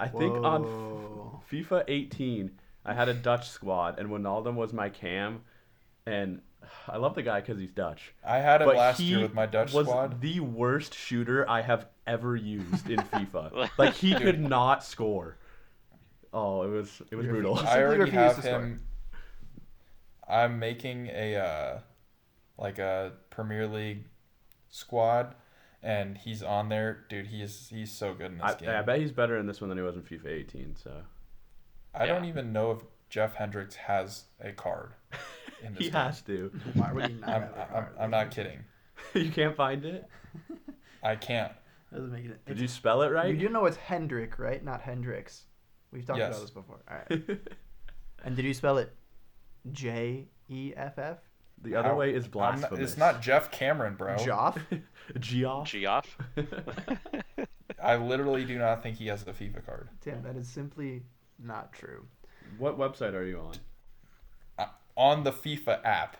[0.00, 1.40] I think on Whoa.
[1.44, 2.50] F- FIFA 18,
[2.84, 5.42] I had a Dutch squad, and Wijnaldum was my cam,
[6.06, 6.42] and
[6.88, 8.12] I love the guy because he's Dutch.
[8.26, 10.20] I had it But last he year with my Dutch was squad.
[10.20, 13.68] the worst shooter I have ever used in FIFA.
[13.78, 15.36] like he could not score.
[16.32, 17.56] Oh, it was it was You're- brutal.
[17.56, 18.62] I I simply already refuse have to start.
[18.64, 18.80] him.
[20.28, 21.78] I'm making a uh,
[22.58, 24.04] like a Premier League
[24.70, 25.34] squad,
[25.82, 27.26] and he's on there, dude.
[27.26, 28.70] He's he's so good in this I, game.
[28.70, 30.76] I bet he's better in this one than he was in FIFA 18.
[30.76, 31.02] So
[31.94, 32.78] I don't even know if
[33.12, 34.94] Jeff Hendricks has a card.
[35.62, 35.92] In this he game.
[35.92, 36.50] has to.
[36.72, 37.28] Why would he not?
[37.28, 37.86] I'm, have a I'm.
[38.00, 38.60] I'm not kidding.
[39.14, 40.06] you can't find it.
[41.02, 41.52] I can't.
[41.92, 42.42] Doesn't make it.
[42.46, 43.30] Did you spell it right?
[43.30, 44.64] You do know it's Hendrick, right?
[44.64, 45.44] Not Hendricks.
[45.92, 46.30] We've talked Yes.
[46.30, 46.80] about this before.
[46.90, 47.38] All right.
[48.24, 48.94] And did you spell it
[49.72, 51.18] J E F F?
[51.60, 52.70] the other How- way is I'm blasphemous.
[52.70, 54.16] not, it's not Jeff Cameron, bro.
[54.16, 54.58] Joff?
[55.20, 55.68] Geoff.
[55.68, 56.16] Geoff?
[57.80, 59.88] I literally do not think he has a FIFA card.
[60.00, 61.02] Tim, that is simply
[61.38, 62.06] not true.
[62.58, 63.54] What website are you on?
[64.58, 66.16] Uh, on the FIFA app.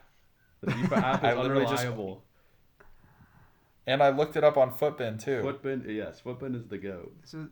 [0.61, 2.25] The FIFA app I is literally just- unreliable.
[3.87, 5.43] And I looked it up on Futbin too.
[5.43, 7.13] Futbin, yes, Futbin is the goat.
[7.21, 7.49] This is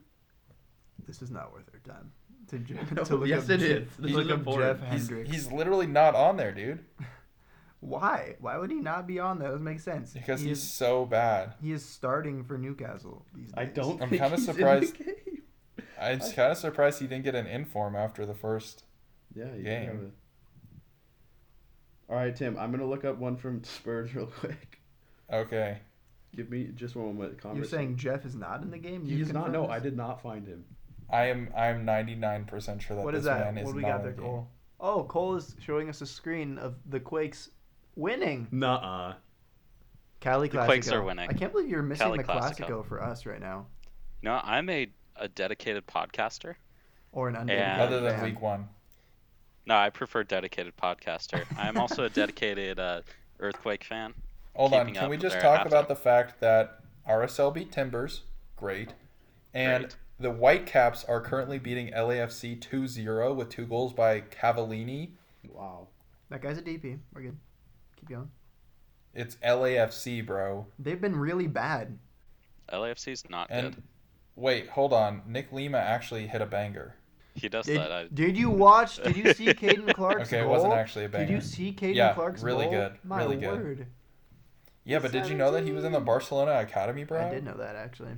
[1.05, 2.11] this is not worth our time.
[2.47, 3.95] To, ju- No, to look yes, up it Je- is.
[3.97, 4.55] to This look up.
[4.55, 5.29] Jeff He's, Hendricks.
[5.31, 6.85] he's literally not on there, dude.
[7.81, 8.35] Why?
[8.39, 9.47] Why would he not be on there?
[9.49, 10.13] That doesn't make sense.
[10.13, 11.55] Because he he's is, so bad.
[11.61, 13.53] he is starting for Newcastle these days.
[13.57, 14.01] I don't.
[14.01, 15.15] I'm kinda he's in the surprised- game.
[16.01, 18.83] I'm kind of surprised he didn't get an inform after the first.
[19.35, 19.85] Yeah, you Game.
[19.85, 20.11] have it.
[22.09, 22.57] All right, Tim.
[22.57, 24.79] I'm gonna look up one from Spurs real quick.
[25.31, 25.77] Okay.
[26.35, 27.39] Give me just one moment.
[27.55, 29.05] You're saying Jeff is not in the game?
[29.05, 29.45] You he's not?
[29.45, 29.71] confirm No, this?
[29.71, 30.63] I did not find him.
[31.09, 33.53] I am I'm 99% sure that What this is that?
[33.53, 34.25] man is What do we not got in there, the game.
[34.29, 34.47] Cole?
[34.79, 37.49] Oh, Cole is showing us a screen of the Quakes
[37.95, 38.47] winning.
[38.51, 39.15] Nuh-uh.
[40.21, 40.65] Cali The Classico.
[40.65, 41.29] Quakes are winning.
[41.29, 42.55] I can't believe you're missing Cali the Classico.
[42.67, 43.65] Classico for us right now.
[44.23, 44.87] No, I'm a,
[45.21, 46.55] a dedicated podcaster.
[47.13, 47.83] Or an undedicated Yeah.
[47.83, 48.23] Other than fan.
[48.23, 48.67] week one.
[49.65, 51.45] No, I prefer dedicated podcaster.
[51.57, 53.01] I'm also a dedicated uh,
[53.39, 54.13] Earthquake fan.
[54.55, 54.93] Hold on.
[54.93, 58.23] Can we just talk about the fact that RSL beat Timbers,
[58.57, 58.93] great,
[59.53, 59.95] and Great.
[60.19, 65.11] the Whitecaps are currently beating LAFC 2-0 with two goals by Cavallini.
[65.47, 65.87] Wow.
[66.29, 66.99] That guy's a DP.
[67.13, 67.37] We're good.
[67.97, 68.29] Keep going.
[69.13, 70.67] It's LAFC, bro.
[70.79, 71.97] They've been really bad.
[72.71, 73.83] LAFC's not And good.
[74.35, 75.21] Wait, hold on.
[75.27, 76.95] Nick Lima actually hit a banger.
[77.33, 77.91] He does Did, that.
[77.91, 79.01] I, did you watch?
[79.01, 80.51] Did you see Caden Clark's Okay, it goal?
[80.51, 81.27] wasn't actually a banger.
[81.27, 82.73] Did you see Caden Yeah, Clark's really goal?
[82.73, 83.49] good, My really good.
[83.61, 83.87] word.
[84.83, 87.25] Yeah, but did you know that he was in the Barcelona Academy, bro?
[87.25, 88.13] I did know that actually.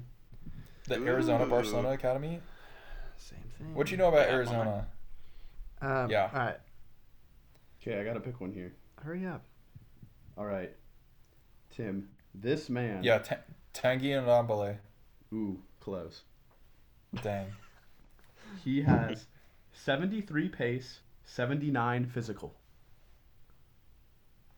[0.87, 2.39] The Arizona Barcelona Academy.
[3.17, 3.75] Same thing.
[3.75, 4.87] What do you know about Yeah, Arizona?
[5.81, 6.29] Um, Yeah.
[6.33, 6.57] All right.
[7.81, 8.73] Okay, I gotta pick one here.
[9.01, 9.43] Hurry up.
[10.37, 10.71] All right,
[11.69, 12.09] Tim.
[12.33, 13.03] This man.
[13.03, 13.37] Yeah, Ta-
[13.73, 14.77] Tanguy Ndombele.
[15.33, 16.21] Ooh, close.
[17.21, 17.47] Dang.
[18.63, 19.25] He has
[19.73, 22.53] 73 pace, 79 physical.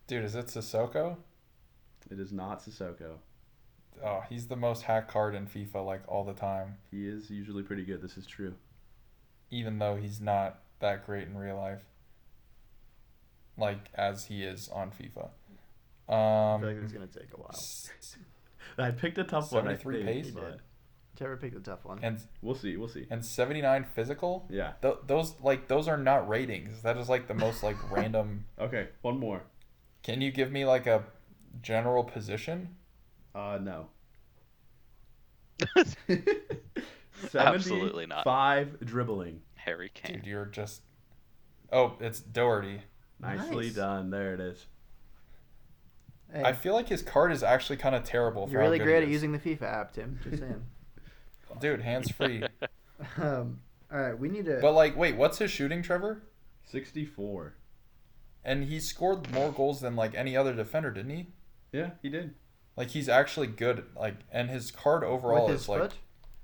[0.07, 1.15] Dude, is it Sissoko?
[2.11, 3.13] It is not Sissoko.
[4.03, 7.63] Oh, he's the most hacked card in FIFA like all the time, He is usually
[7.63, 8.01] pretty good.
[8.01, 8.53] This is true.
[9.49, 11.81] even though he's not that great in real life.
[13.57, 15.29] Like as he is on FIFA.
[16.09, 17.57] I Um, feel like it's gonna take a while.
[18.77, 19.67] I picked a tough one.
[19.69, 20.31] I 73 think, pace?
[20.33, 20.59] but
[21.17, 21.99] Trevor picked a tough one.
[22.03, 22.75] and we'll see.
[22.77, 23.05] We'll see.
[23.09, 24.47] and 79 physical.
[24.49, 24.73] Yeah.
[24.81, 26.81] Th- those like those are not ratings.
[26.81, 28.45] That is like the most like random.
[28.59, 29.43] Okay, one more.
[30.03, 31.03] Can you give me like a
[31.61, 32.75] general position?
[33.33, 33.87] Uh, no.
[37.33, 38.23] Absolutely not.
[38.23, 39.41] Five dribbling.
[39.55, 40.17] Harry Kane.
[40.17, 40.81] Dude, you're just.
[41.71, 42.81] Oh, it's Doherty.
[43.19, 43.75] Nicely Nice.
[43.75, 44.09] done.
[44.09, 44.65] There it is.
[46.31, 48.45] Hey, I feel like his card is actually kind of terrible.
[48.47, 50.19] For you're how really great at using the FIFA app, Tim.
[50.23, 50.63] Just saying.
[51.59, 52.43] Dude, hands free.
[53.17, 53.59] um,
[53.91, 54.59] all right, we need to.
[54.61, 56.23] but like, wait, what's his shooting, Trevor?
[56.65, 57.53] 64.
[58.43, 61.27] And he scored more goals than like any other defender, didn't he?
[61.71, 62.33] Yeah, he did.
[62.77, 63.85] Like he's actually good.
[63.95, 65.91] Like, and his card overall his is like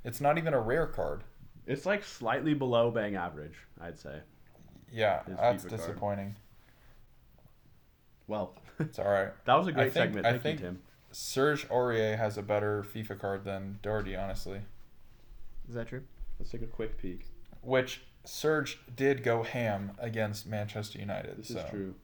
[0.03, 1.24] it's not even a rare card.
[1.68, 4.20] It's like slightly below bang average, I'd say.
[4.91, 5.80] Yeah, His that's FIFA card.
[5.80, 6.36] disappointing.
[8.28, 9.30] Well, It's all right.
[9.45, 10.26] that was a great think- segment.
[10.26, 10.80] I Thank think- you, Tim.
[11.14, 14.62] Serge Aurier has a better FIFA card than Doherty, honestly.
[15.72, 16.03] Is that true?
[16.38, 17.28] Let's take a quick peek.
[17.61, 21.38] Which Serge did go ham against Manchester United.
[21.38, 21.59] This so.
[21.59, 21.95] is true.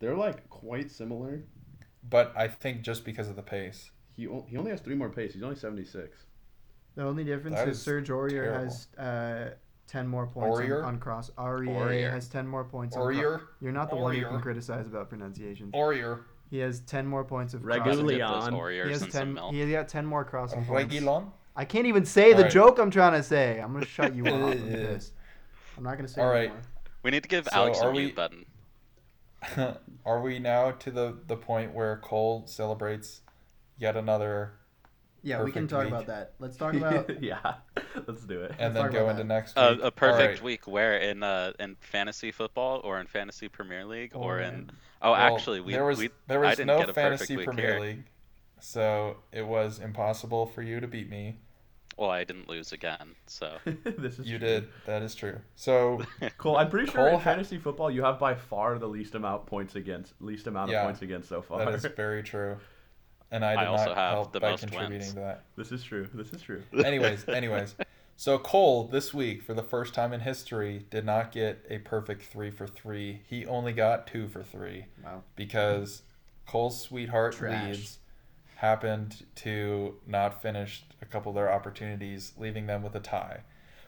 [0.00, 1.44] They're like quite similar.
[2.06, 3.90] But I think just because of the pace.
[4.16, 5.32] He o- he only has three more pace.
[5.32, 6.24] He's only 76.
[6.94, 8.64] The only difference That is is Serge Aurier terrible.
[8.64, 9.54] has uh,
[9.86, 10.84] ten more points on, Aurier?
[10.84, 11.30] on cross.
[11.38, 12.10] Aurier, Aurier.
[12.10, 12.96] has ten more points.
[12.96, 13.40] on Aurier?
[13.62, 15.70] You're not the one who can criticize about pronunciation.
[15.72, 16.20] Aurier.
[16.50, 18.52] He has ten more points of Regularly crossing.
[18.54, 18.72] on.
[18.74, 19.32] Get He has ten.
[19.34, 19.54] milk.
[19.54, 20.92] He got ten more crossing points.
[20.94, 21.30] Reguilon.
[21.56, 22.52] I can't even say the Alright.
[22.52, 23.60] joke I'm trying to say.
[23.60, 25.12] I'm gonna shut you off with this.
[25.76, 26.44] I'm not gonna say it Alright.
[26.46, 26.62] anymore.
[27.02, 28.44] We need to give So Alex a are mute button.
[30.04, 33.22] Are we now to the, the point where Cole celebrates
[33.78, 34.52] yet another
[35.22, 35.88] Yeah, we can talk week.
[35.92, 36.34] about that.
[36.38, 37.22] Let's talk about.
[37.22, 37.54] yeah,
[38.06, 38.52] let's do it.
[38.58, 39.28] and Let's then go into that.
[39.28, 39.80] next A, week?
[39.82, 40.42] a perfect Alright.
[40.42, 44.54] week where in uh in fantasy football or in fantasy Premier League or, Or in
[44.54, 44.70] in-
[45.02, 46.94] oh Well, actually we there was we there was no get a perfect
[47.28, 47.80] fantasy Premier here.
[47.80, 48.04] League,
[48.60, 51.36] so it was impossible for you to beat me.
[51.96, 54.46] Well, I didn't lose again, so this is You true.
[54.48, 54.68] did.
[54.86, 55.38] That is true.
[55.56, 56.00] So
[56.38, 59.14] Cole, I'm pretty sure Cole in ha- fantasy football you have by far the least
[59.14, 61.64] amount points against, least amount Yeah, of points against so far.
[61.64, 62.56] that is very true.
[63.32, 65.08] And I I did also not have help the by most contributing wins.
[65.10, 65.44] to that.
[65.56, 66.08] this is true.
[66.14, 66.62] This is true.
[66.84, 67.74] anyways, anyways.
[68.16, 72.22] So Cole this week, for the first time in history, did not get a perfect
[72.22, 73.22] three for three.
[73.28, 75.22] He only got two for three Wow.
[75.36, 76.02] because
[76.46, 77.68] Cole's sweetheart Trash.
[77.76, 77.98] Leeds
[78.60, 83.40] happened to not finish a couple of their opportunities, leaving them with a tie.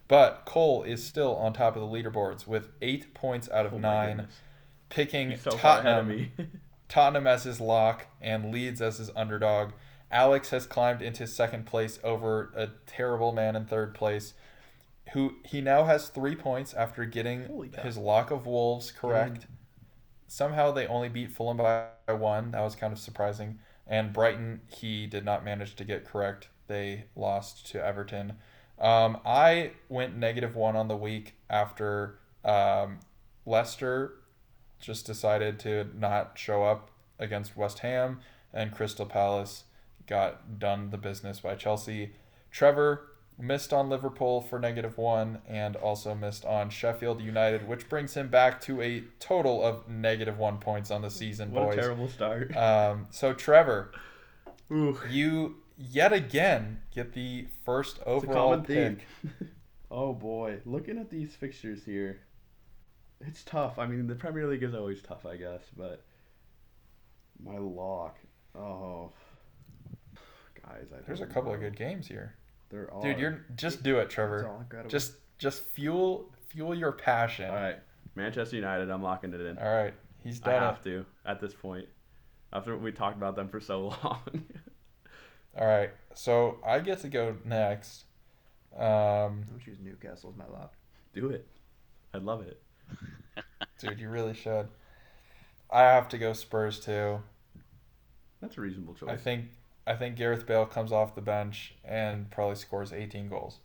[0.09, 3.79] But Cole is still on top of the leaderboards with eight points out of Oh
[3.79, 4.43] nine, goodness.
[4.89, 6.33] picking so far ahead of Tottenham.
[6.89, 9.73] Tottenham as his lock and Leeds as his underdog.
[10.11, 14.35] Alex has climbed into second place over a terrible man in third place,
[15.13, 19.47] who he now has three points after getting his lock of Wolves correct.
[20.27, 22.53] Somehow they only beat Fulham by one.
[22.53, 23.59] That was kind of surprising.
[23.87, 26.49] And Brighton, he did not manage to get correct.
[26.67, 28.35] They lost to Everton.
[28.79, 33.01] Um, I went negative one on the week after um,
[33.45, 34.15] Leicester
[34.81, 38.21] just decided to not show up against West Ham,
[38.53, 39.65] and Crystal Palace
[40.07, 42.15] got done the business by Chelsea.
[42.51, 43.12] Trevor
[43.43, 48.29] missed on Liverpool for negative one, and also missed on Sheffield United, which brings him
[48.29, 51.79] back to a total of negative one points on the season, what boys.
[51.79, 52.57] a terrible start.
[52.57, 53.91] Um, so Trevor,
[54.71, 59.07] Ooh, you yet again get the first overall pick.
[59.91, 62.21] oh boy, looking at these fixtures here,
[63.21, 63.79] it's tough.
[63.79, 66.05] I mean, the Premier League is always tough, I guess, but
[67.45, 68.19] my lock.
[68.55, 69.11] Oh,
[70.63, 72.37] guys, I There's a couple of good games here,
[72.73, 73.03] There are.
[73.03, 73.19] dude.
[73.21, 74.49] You're just do it, It's Trevor.
[74.49, 74.91] all incredible.
[74.91, 77.49] Just just fuel fuel your passion.
[77.51, 77.77] all right.
[78.17, 78.91] Manchester United.
[78.91, 79.57] I'm locking it in.
[79.59, 79.95] All right,
[80.25, 80.67] he's I done it.
[80.67, 81.87] have to at this point.
[82.53, 84.45] After we talked about them for so long.
[85.59, 88.05] All right, so I get to go next.
[88.77, 90.75] Um, I'm choose Newcastle as my lock.
[91.15, 91.47] Do it.
[92.15, 92.61] I'd love it.
[93.79, 94.69] dude, you really should.
[95.71, 97.21] I have to go Spurs too.
[98.41, 99.11] That's a reasonable choice.
[99.11, 99.47] I think
[99.87, 103.59] I think Gareth Bale comes off the bench and probably scores 18 goals.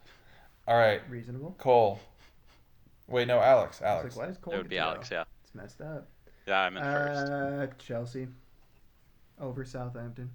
[0.68, 1.56] All right, Reasonable.
[1.58, 2.00] Cole.
[3.08, 3.82] Wait, no, Alex.
[3.82, 4.16] Alex.
[4.18, 5.18] Like, why is Cole It would be Alex, go?
[5.18, 5.24] yeah.
[5.44, 6.08] It's messed up.
[6.48, 7.32] Yeah, I'm in first.
[7.32, 8.28] Uh, Chelsea
[9.40, 10.30] over Southampton.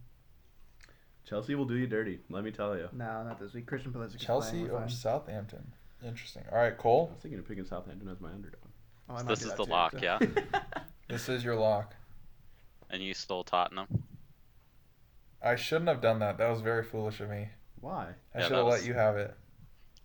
[1.28, 2.18] Chelsea will do you dirty.
[2.30, 2.88] Let me tell you.
[2.92, 3.66] No, not this week.
[3.66, 4.18] Christian Pulisic.
[4.18, 4.88] Chelsea playing, over fine.
[4.88, 5.72] Southampton.
[6.04, 6.42] Interesting.
[6.50, 7.04] All right, Cole.
[7.04, 7.10] I Cole.
[7.14, 8.60] was thinking of picking Southampton as my underdog.
[9.10, 9.98] Oh, So this is the too, lock, so.
[10.02, 10.18] yeah?
[11.08, 11.94] This is your lock.
[12.88, 13.86] And you stole Tottenham.
[15.44, 16.38] I shouldn't have done that.
[16.38, 17.48] That was very foolish of me.
[17.80, 18.08] Why?
[18.34, 19.36] I Yeah, should have was- let you have it.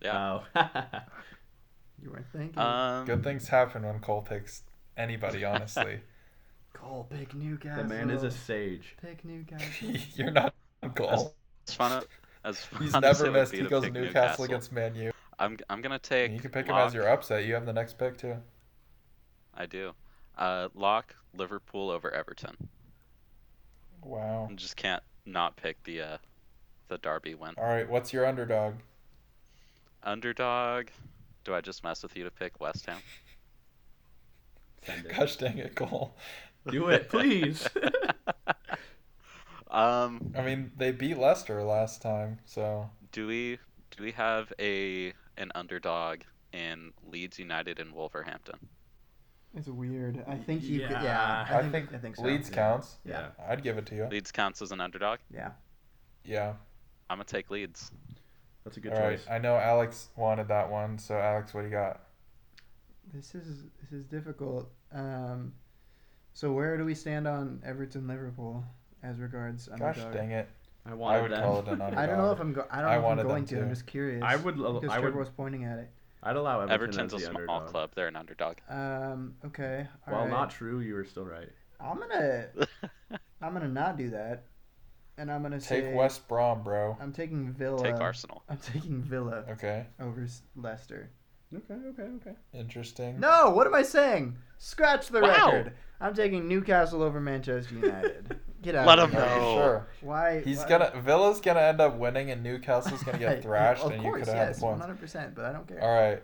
[0.01, 0.39] Yeah.
[0.55, 0.69] Oh.
[2.01, 2.59] you weren't thinking.
[2.59, 4.63] Um, Good things happen when Cole picks
[4.95, 5.99] anybody, honestly.
[6.73, 7.83] Cole, pick Newcastle.
[7.83, 8.95] the man is a sage.
[9.01, 9.89] Pick Newcastle.
[10.15, 10.53] You're not
[10.95, 11.33] Cole.
[11.67, 12.03] As fun
[12.43, 13.53] as He's fun as never it would missed.
[13.53, 15.11] He goes pick Newcastle against Man U.
[15.39, 16.31] I'm I'm gonna take.
[16.31, 17.45] You can pick him as your upset.
[17.45, 18.37] You have the next pick too.
[19.53, 19.93] I do.
[20.37, 22.69] Uh, lock Liverpool over Everton.
[24.03, 24.47] Wow.
[24.51, 26.17] I just can't not pick the uh,
[26.87, 27.53] the Derby win.
[27.57, 28.75] All right, what's your underdog?
[30.03, 30.87] Underdog.
[31.43, 32.97] Do I just mess with you to pick West Ham?
[35.15, 36.15] Gosh dang it, Cole.
[36.69, 37.67] Do it, please.
[39.69, 43.59] Um, I mean, they beat Leicester last time, so do we
[43.91, 46.21] do we have a an underdog
[46.53, 48.59] in Leeds United and Wolverhampton?
[49.57, 50.23] It's weird.
[50.27, 50.81] I think you.
[50.81, 51.03] Yeah, Yeah.
[51.03, 52.21] yeah I, I think, think I think so.
[52.23, 52.55] Leeds yeah.
[52.55, 52.95] counts.
[53.03, 53.27] Yeah.
[53.49, 54.05] I'd give it to you.
[54.05, 55.19] Leeds counts as an underdog.
[55.33, 55.51] Yeah.
[56.23, 56.53] Yeah.
[57.09, 57.91] I'm gonna take Leeds.
[58.63, 59.17] That's a good All right.
[59.17, 59.25] choice.
[59.29, 62.01] I know Alex wanted that one, so Alex, what do you got?
[63.13, 64.69] This is this is difficult.
[64.93, 65.53] Um,
[66.33, 68.63] so where do we stand on Everton Liverpool
[69.01, 69.95] as regards underdog?
[69.95, 70.21] Gosh underdog?
[70.21, 70.49] dang it.
[70.85, 71.43] I wanna I wanted would them.
[71.43, 71.93] call it an underdog.
[71.97, 73.61] I don't know if I'm go- I don't I know if I'm going to.
[73.61, 74.21] I'm just curious.
[74.23, 74.57] I would.
[74.57, 75.15] because I Trevor would.
[75.19, 75.89] was pointing at it.
[76.23, 77.67] I'd allow Everton Everton's as a small underdog.
[77.67, 77.91] club.
[77.95, 78.57] They're an underdog.
[78.69, 79.35] Um.
[79.45, 79.87] Okay.
[80.07, 80.31] all While right.
[80.31, 81.49] not true, you were still right.
[81.79, 82.47] I'm gonna
[83.41, 84.45] I'm gonna not do that,
[85.17, 86.97] and I'm gonna Take say West Brom, bro.
[86.99, 87.81] I'm taking Villa.
[87.83, 88.43] take Arsenal.
[88.49, 89.85] I'm taking Villa Okay.
[89.99, 91.11] over S- Leicester.
[91.55, 91.75] Okay.
[91.89, 92.03] Okay.
[92.17, 92.35] Okay.
[92.53, 93.19] Interesting.
[93.19, 94.35] No, what am I saying?
[94.57, 95.51] Scratch the Wow.
[95.51, 95.73] record.
[96.01, 98.39] I'm taking Newcastle over Manchester United.
[98.61, 98.87] Get out.
[98.87, 99.29] Let of him here.
[99.29, 99.55] Know.
[99.55, 99.87] sure?
[100.01, 100.41] Why?
[100.41, 104.01] He's why- gonna Villa's gonna end up winning, and Newcastle's gonna get thrashed, of and
[104.01, 104.79] course, you could have yes, the points.
[104.79, 104.99] 100.
[104.99, 105.81] percent But I don't care.
[105.83, 106.23] All right.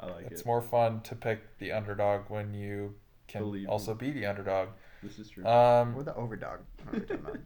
[0.00, 0.46] I like It's it.
[0.46, 2.94] more fun to pick the underdog when you
[3.28, 4.68] can Believe also be the underdog.
[5.02, 5.46] This is true.
[5.46, 6.58] Um, Or the overdog.
[6.92, 7.42] I don't know what you're talking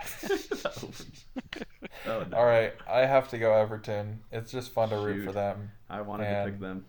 [2.06, 2.36] oh, no.
[2.36, 4.20] all right, I have to go Everton.
[4.30, 5.70] It's just fun to root for them.
[5.90, 6.84] I wanted to pick them.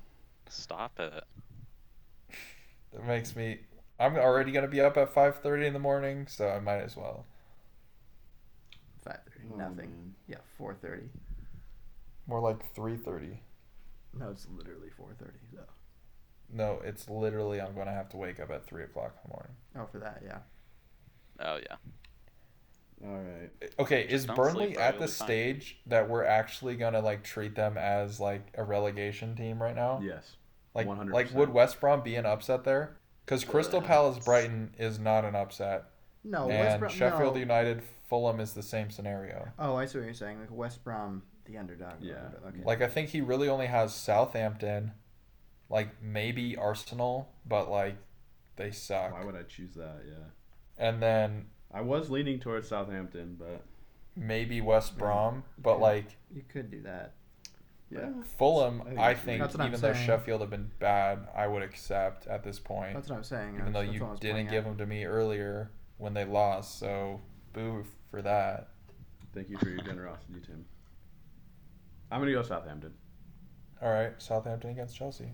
[0.49, 1.24] Stop it.
[2.93, 3.59] It makes me.
[4.00, 7.26] I'm already gonna be up at 5:30 in the morning, so I might as well.
[9.06, 9.16] about.
[9.26, 9.47] Five thirty.
[9.54, 9.89] Oh, Nothing.
[9.89, 10.16] man.
[10.28, 11.10] Yeah, four thirty.
[12.28, 13.39] More like 3:30.
[14.18, 15.39] No, it's literally four thirty.
[15.54, 15.62] So.
[16.52, 19.56] No, it's literally I'm gonna have to wake up at three o'clock in the morning.
[19.78, 20.39] Oh, for that, yeah.
[21.39, 21.76] Oh yeah.
[23.06, 23.50] All right.
[23.62, 25.28] Eh, okay, is Burnley sleep, at the you'll fine.
[25.28, 30.02] stage that we're actually gonna like treat them as like a relegation team right now?
[30.04, 30.36] Yes.
[30.76, 31.12] Like, 100%.
[31.12, 32.99] like would West Brom be an upset there?
[33.30, 35.84] Because Crystal Palace Brighton is not an upset,
[36.24, 36.92] No, West and Brom.
[36.92, 37.40] Sheffield no.
[37.40, 39.48] United Fulham is the same scenario.
[39.60, 40.40] Oh, I see what you're saying.
[40.40, 42.02] Like West Brom, the underdog.
[42.02, 42.16] Yeah.
[42.48, 42.64] Okay.
[42.66, 44.94] Like I think he really only has Southampton,
[45.70, 47.98] like maybe Arsenal, but like
[48.56, 49.14] they suck.
[49.14, 50.02] Why would I choose that?
[50.08, 50.84] Yeah.
[50.84, 53.64] And then I was leaning towards Southampton, but
[54.16, 55.00] maybe West Yeah.
[55.02, 55.82] Brom, but Okay.
[55.84, 57.14] like you could do that.
[57.92, 58.10] Yeah.
[58.38, 60.06] Fulham, I think I think That's I'm even though saying.
[60.06, 62.94] Sheffield have been bad, I would accept at this point.
[62.94, 63.56] That's what I'm saying.
[63.60, 64.70] even though That's- that's you what I was didn't give at.
[64.70, 67.22] them to me earlier when they lost, so
[67.54, 68.70] boo for that.
[69.34, 70.66] Thank you for your generosity, Tim.
[72.12, 72.94] I'm gonna go Southampton.
[73.82, 75.32] All right, Southampton against Chelsea.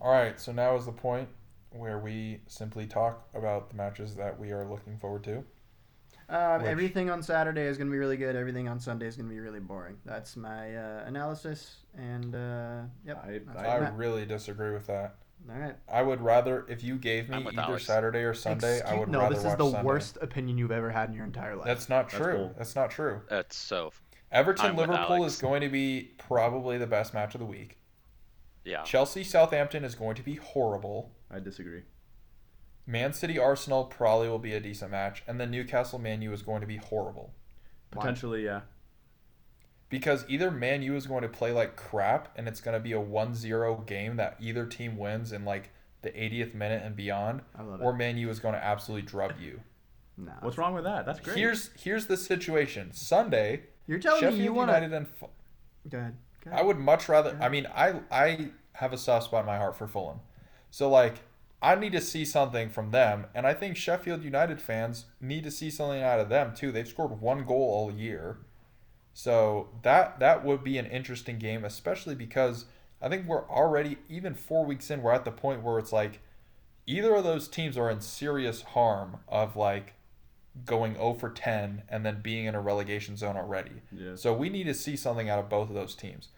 [0.00, 1.28] All right, so now is the point
[1.70, 5.44] where we simply talk about the matches that we are looking forward to.
[6.30, 8.36] Um, Which- everything on Saturday is going to be really good.
[8.36, 9.96] Everything on Sunday is going to be really boring.
[10.04, 11.76] That's my uh, analysis.
[11.96, 13.22] And uh, yep.
[13.26, 13.96] I- that's I- what I I'm at.
[13.96, 15.16] really disagree with that.
[15.50, 15.74] All right.
[15.90, 17.86] I would rather if you gave me either Alex.
[17.86, 19.86] Saturday or Sunday, I would no, rather this is watch the Sunday.
[19.86, 21.66] worst opinion you've ever had in your entire life.
[21.66, 22.34] That's not That's true.
[22.36, 22.54] cool.
[22.58, 23.22] That's not true.
[23.30, 23.90] It's so
[24.30, 27.78] Everton I'm Liverpool is going to be probably the best match of the week.
[28.64, 28.82] yeah.
[28.82, 31.10] Chelsea Southampton is going to be horrible.
[31.30, 31.82] I disagree.
[32.90, 36.42] Man City Arsenal probably will be a decent match, and then Newcastle Man U is
[36.42, 37.32] going to be horrible.
[37.90, 38.60] Potentially, yeah.
[39.88, 42.92] because either Man U is going to play like crap and it's going to be
[42.92, 45.70] a 1-0 game that either team wins in like
[46.02, 47.42] the 80th minute and beyond,
[47.80, 47.96] or it.
[47.96, 49.60] Man U is going to absolutely drub you.
[50.16, 50.32] No.
[50.40, 51.06] What's wrong with that?
[51.06, 51.38] That's great.
[51.38, 52.92] Here's here's the situation.
[52.92, 54.74] Sunday, You're telling Sheffield me you want to?
[54.74, 55.28] United and Fu-
[55.88, 56.16] Go ahead.
[56.44, 57.38] Go I would much rather.
[57.40, 60.20] I mean, I I have a soft spot in my heart for Fulham,
[60.70, 61.22] so like
[61.62, 65.50] I need to see something from them, and I think Sheffield United fans need to
[65.50, 66.72] see something out of them too.
[66.72, 68.38] They've scored one goal all year,
[69.12, 72.64] so that that would be an interesting game, especially because
[73.02, 75.02] I think we're already even four weeks in.
[75.02, 76.20] We're at the point where it's like
[76.86, 79.94] either of those teams are in serious harm of like
[80.64, 83.82] going 0 for 10 and then being in a relegation zone already.
[83.92, 84.16] Yeah.
[84.16, 86.28] So we need to see something out of both of those teams.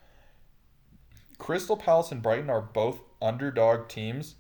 [1.39, 4.37] Crystal Palace and Brighton are both underdog teams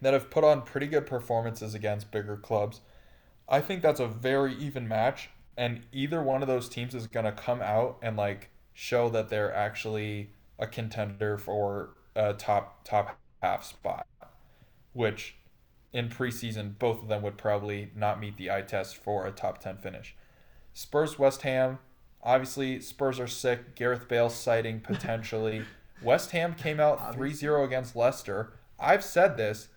[0.00, 2.80] that have put on pretty good performances against bigger clubs.
[3.48, 7.24] I think that's a very even match, and either one of those teams is going
[7.24, 13.18] to come out and like show that they're actually a contender for a top top
[13.42, 14.06] half spot,
[14.92, 15.36] which
[15.92, 19.58] in preseason both of them would probably not meet the eye test for a top
[19.58, 20.14] 10 finish.
[20.72, 21.78] Spurs West Ham,
[22.22, 23.74] obviously Spurs are sick.
[23.74, 25.62] Gareth Bale sighting potentially.
[26.02, 28.52] West Ham came out 3-0 against Leicester.
[28.78, 29.68] I've said this,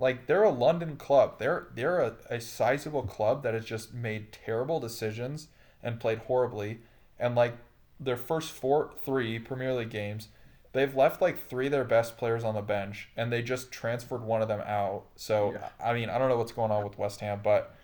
[0.00, 1.38] like they're a London club.
[1.38, 5.48] They're they're a, a sizable club that has just made terrible decisions
[5.82, 6.80] and played horribly.
[7.18, 7.56] And like
[8.00, 10.28] their first four three Premier League games,
[10.72, 14.22] they've left like three of their best players on the bench and they just transferred
[14.22, 15.04] one of them out.
[15.16, 15.68] So Yeah.
[15.84, 17.74] I mean, I don't know what's going on with West Ham, but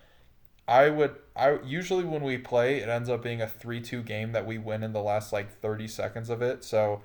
[0.67, 4.47] I would I usually when we play it ends up being a 3-2 game that
[4.47, 6.63] we win in the last like 30 seconds of it.
[6.63, 7.03] So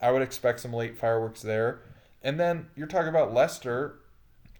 [0.00, 1.82] I would expect some late fireworks there.
[2.22, 3.98] And then you're talking about Leicester,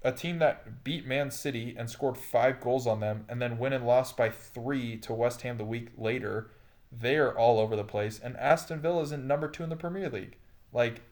[0.04, 3.72] a team that beat Man City and scored 5 goals on them and then win
[3.72, 6.50] and lost by 3 to West Ham the week later.
[6.90, 10.10] They're all over the place and Aston Villa is in number 2 in the Premier
[10.10, 10.36] League.
[10.72, 11.02] Like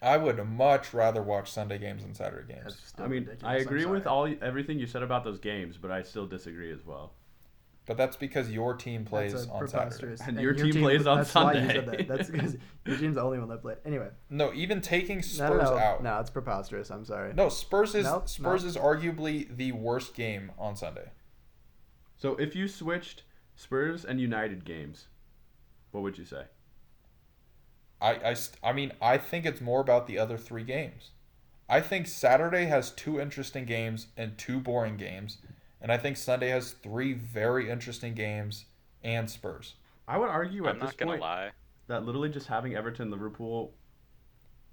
[0.00, 2.92] I would much rather watch Sunday games than Saturday games.
[2.98, 3.28] I mean.
[3.42, 6.84] I agree with all everything you said about those games, but I still disagree as
[6.84, 7.14] well.
[7.88, 9.72] But that's because your team plays That's on Saturday.
[9.72, 12.06] preposterous- And your team plays on that's why you said that.
[12.06, 12.54] That's because
[12.86, 13.78] your team's the only one that played.
[13.86, 16.02] Anyway, No, even taking no, Spurs no, no, out.
[16.02, 16.90] no, it's preposterous.
[16.90, 17.32] I'm sorry.
[17.32, 18.68] No, Spurs is Nope, Spurs nope.
[18.70, 21.10] is arguably the worst game on Sunday.
[22.18, 23.22] So if you switched
[23.56, 25.06] Spurs and United games,
[25.90, 26.42] what would you say?
[28.02, 31.12] I, I, st- I mean, I think it's more about the other three games.
[31.70, 35.38] I think Saturday has two interesting games and two boring games,
[35.80, 38.66] and I think Sunday has three very interesting games
[39.02, 39.74] and Spurs.
[40.06, 41.50] I would argue at I'm this gonna point lie.
[41.86, 43.74] that literally just having Everton Liverpool.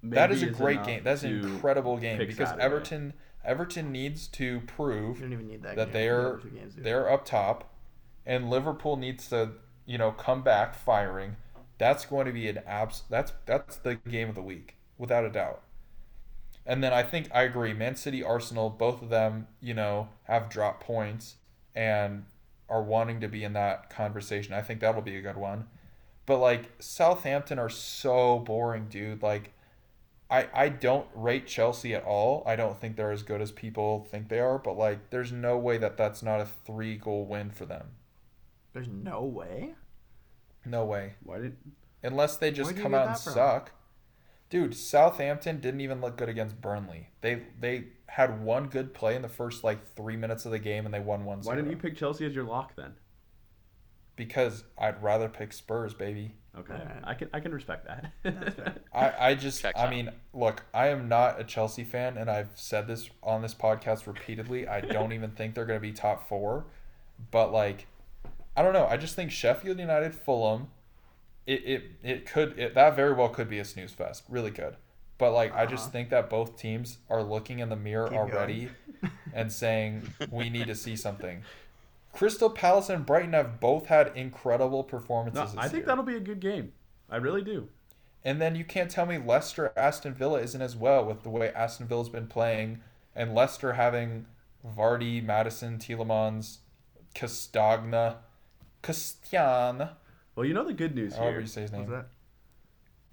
[0.02, 1.02] that is a great game.
[1.04, 2.62] That's an incredible game because Saturday.
[2.64, 3.12] Everton
[3.44, 5.76] Everton needs to prove don't even need that.
[5.76, 7.72] that they're games they're up top,
[8.24, 9.52] and Liverpool needs to
[9.84, 11.36] you know come back firing.
[11.78, 13.02] That's going to be an abs.
[13.10, 15.62] That's that's the game of the week without a doubt.
[16.66, 17.72] And then I think I agree.
[17.72, 21.36] Man City, Arsenal, both of them you know have dropped points
[21.74, 22.24] and
[22.68, 24.52] are wanting to be in that conversation.
[24.52, 25.66] I think that'll be a good one.
[26.26, 29.22] But like Southampton are so boring, dude.
[29.22, 29.52] Like
[30.28, 32.42] I I don't rate Chelsea at all.
[32.46, 35.56] I don't think they're as good as people think they are, but like there's no
[35.56, 37.86] way that that's not a 3 goal win for them.
[38.72, 39.74] There's no way.
[40.64, 41.14] No way.
[41.22, 41.56] Why did
[42.02, 43.72] Unless they just Where do you come out and suck.
[44.48, 47.10] Dude, Southampton didn't even look good against Burnley.
[47.20, 50.84] They they had one good play in the first like 3 minutes of the game
[50.86, 51.44] and they won 1-0.
[51.44, 52.94] why didn't you pick Chelsea as your lock then?
[54.14, 56.32] Because I'd rather pick Spurs, baby.
[56.56, 57.02] Okay, Alright.
[57.04, 58.80] I can I can respect that.
[58.94, 59.90] I, I just Checks I out.
[59.90, 64.06] mean, look, I am not a Chelsea fan and I've said this on this podcast
[64.06, 64.66] repeatedly.
[64.66, 66.64] I don't even think they're going to be top 4.
[67.30, 67.88] But like
[68.56, 68.86] I don't know.
[68.86, 70.68] I just think Sheffield United Fulham
[71.46, 74.24] it it, it could it, that very well could be a snooze fest.
[74.28, 74.76] Really could.
[75.18, 75.92] But like I just Uh-huh.
[75.92, 78.68] think that both teams are looking in the mirror Keep already
[79.32, 81.42] and saying we need to see something.
[82.12, 85.38] Crystal Palace and Brighton have both had incredible performances.
[85.38, 85.86] no, this I think year.
[85.86, 86.72] that'll be a good game.
[87.10, 87.68] I really do.
[88.24, 91.52] And then you can't tell me Leicester Aston Villa isn't as well with the way
[91.52, 92.80] Aston Villa's been playing,
[93.14, 94.26] and Leicester having
[94.66, 96.58] Vardy, Maddison, Tielemans,
[97.14, 98.16] Castagna,
[98.82, 99.90] Castian,
[100.36, 101.40] Well, you know the good news however here.
[101.40, 102.08] you say his What's that?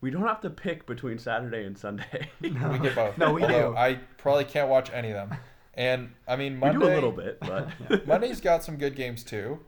[0.01, 2.27] We don't have to pick between Saturday and Sunday.
[2.41, 2.69] No.
[2.69, 3.17] We get both.
[3.17, 3.77] No, we Although do.
[3.77, 5.39] I probably can't watch any of them.
[5.75, 6.79] And I mean we Monday.
[6.85, 7.69] do a little bit, but
[8.07, 9.59] Monday's got some good games too.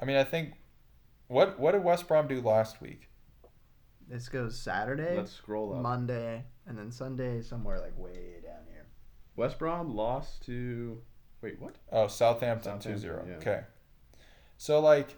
[0.00, 0.54] I mean I think
[1.28, 3.08] what what did West Brom do last week?
[4.08, 5.80] This goes Saturday, let's scroll up.
[5.80, 8.86] Monday, and then Sunday somewhere like way down here.
[9.36, 11.00] West Brom lost to.
[11.40, 11.76] Wait, what?
[11.90, 13.28] Oh, Southampton, Southampton, 2-0.
[13.28, 13.34] yeah.
[13.36, 13.60] Okay.
[14.58, 15.16] So like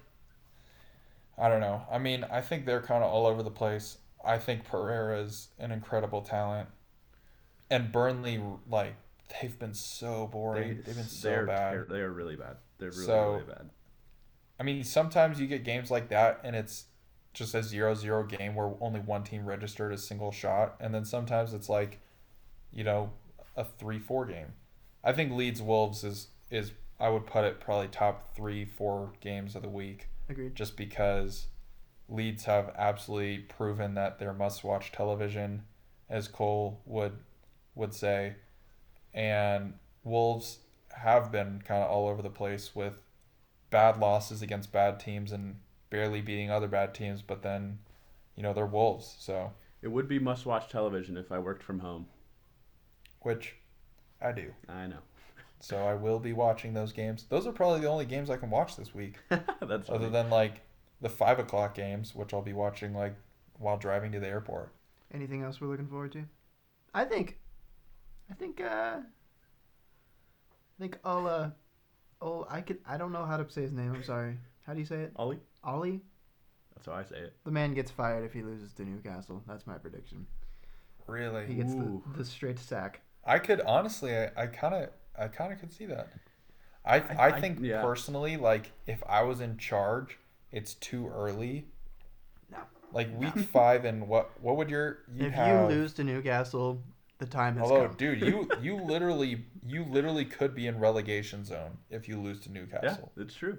[1.39, 1.83] I don't know.
[1.91, 3.99] I mean, I think they're kind of all over the place.
[4.25, 6.69] I think Pereira's an incredible talent,
[7.71, 8.95] and Burnley like
[9.41, 10.69] they've been so boring.
[10.69, 11.85] They, have been so they're bad.
[11.89, 12.57] they are really bad.
[12.79, 13.71] They're really So- really bad.
[14.59, 16.85] I mean, sometimes you get games like that, and it's
[17.33, 21.53] just a zero-zero game where only one team registered a single shot, and then sometimes
[21.53, 21.99] it's like,
[22.73, 23.11] you know,
[23.57, 24.53] a three-four game.
[25.03, 26.71] I think Leeds Wolves is is
[27.01, 30.09] I would put it probably top three, four games of the week.
[30.29, 30.55] Agreed.
[30.55, 31.49] just because
[32.09, 35.65] Leeds have absolutely proven that they're must-watch television,
[36.09, 37.19] as Cole would
[37.75, 38.37] would say,
[39.13, 40.59] and Wolves
[40.93, 42.99] have been kind of all over the place with
[43.71, 45.57] bad losses against bad teams and
[45.91, 47.79] barely beating other bad teams, but then,
[48.37, 49.53] you know, they're Wolves, so
[49.83, 52.07] It would be must-watch television if I worked from home.
[53.21, 53.57] which
[54.21, 54.53] I do.
[54.69, 54.99] I know.
[55.65, 57.25] So I will be watching those games.
[57.31, 59.15] Those are probably the only games I can watch this week.
[59.31, 60.11] That's other funny.
[60.11, 60.61] than like
[61.01, 63.15] the five o'clock games, which I'll be watching like
[63.59, 64.75] while driving to the airport.
[65.15, 66.25] Anything else we're looking forward to?
[66.93, 67.39] I think,
[68.31, 69.03] I think, uh, I
[70.79, 71.55] think Ola,
[72.21, 73.95] oh, I could, I don't know how to say his name.
[73.95, 74.37] I'm sorry.
[74.67, 75.13] How do you say it?
[75.17, 75.41] Ollie.
[75.63, 76.03] Ollie.
[76.75, 77.37] That's how I say it.
[77.45, 79.43] The man gets fired if he loses to Newcastle.
[79.49, 80.27] That's my prediction.
[81.07, 81.47] Really?
[81.47, 82.05] He gets the, Ooh.
[82.19, 83.01] the straight sack.
[83.25, 86.09] I could honestly, I kind of, I kind of could see that.
[86.85, 87.81] I, I, I- think yeah.
[87.83, 90.19] personally, like if I was in charge,
[90.53, 91.67] it's too early.
[92.51, 92.59] No.
[92.93, 94.31] Like week five and what?
[94.43, 95.71] What would your you if have?
[95.71, 96.83] you lose to Newcastle,
[97.19, 97.97] the time has Although, come.
[97.97, 102.53] dude, you you literally you literally could be in relegation zone if you lose to
[102.53, 102.81] Newcastle.
[102.83, 103.13] Yeah, Newcastle.
[103.17, 103.59] it's true.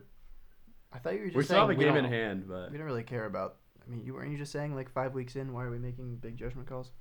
[0.94, 2.78] I thought you were just We saying still have a game in hand, but We
[2.78, 3.56] don't really care about.
[3.86, 5.52] I mean, you weren't you just saying like five weeks in?
[5.54, 6.92] Why are we making big judgment calls?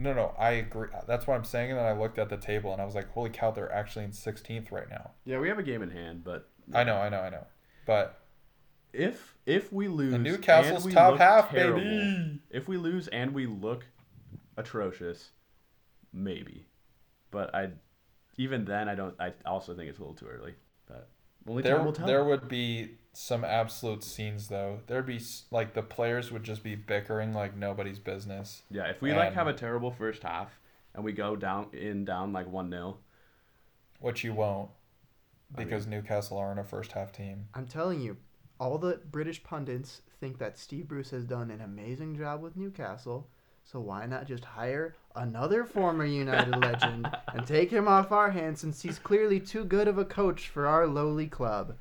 [0.00, 0.88] No, no, I agree.
[1.06, 1.70] That's what I'm saying.
[1.70, 4.06] And then I looked at the table and I was like, holy cow, they're actually
[4.06, 5.10] in 16th right now.
[5.26, 6.24] yeah, we have a game in hand.
[6.24, 7.46] But I know, I know, I know.
[7.86, 8.18] But
[8.94, 12.40] if if we lose, the Newcastle's and we top half, terrible, baby.
[12.50, 13.84] If we lose and we look
[14.56, 15.30] atrocious,
[16.14, 16.66] maybe.
[17.30, 17.70] But I,
[18.38, 19.14] even then, I don't.
[19.20, 20.54] I also think it's a little too early.
[20.86, 21.08] But
[21.48, 22.06] only time There, will tell.
[22.06, 24.80] there would be some absolute scenes though.
[24.86, 25.20] There'd be
[25.50, 28.62] like the players would just be bickering like nobody's business.
[28.70, 30.58] yeah, if we like have a terrible first half
[30.94, 32.98] and we go down in down like one 0
[34.00, 34.70] Which you won't,
[35.56, 37.48] I because Newcastle aren't a first half team.
[37.54, 38.16] I'm telling you,
[38.58, 43.28] all the British pundits think that Steve Bruce has done an amazing job with Newcastle.
[43.64, 48.60] So why not just hire another former United legend and take him off our hands
[48.60, 51.74] since he's clearly too good of a coach for our lowly club?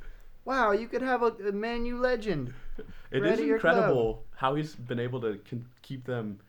[0.46, 2.54] Wow, you could have a, a Man U legend.
[3.12, 3.76] It is Right is at your club.
[3.78, 6.40] incredible how he's been able to con- keep them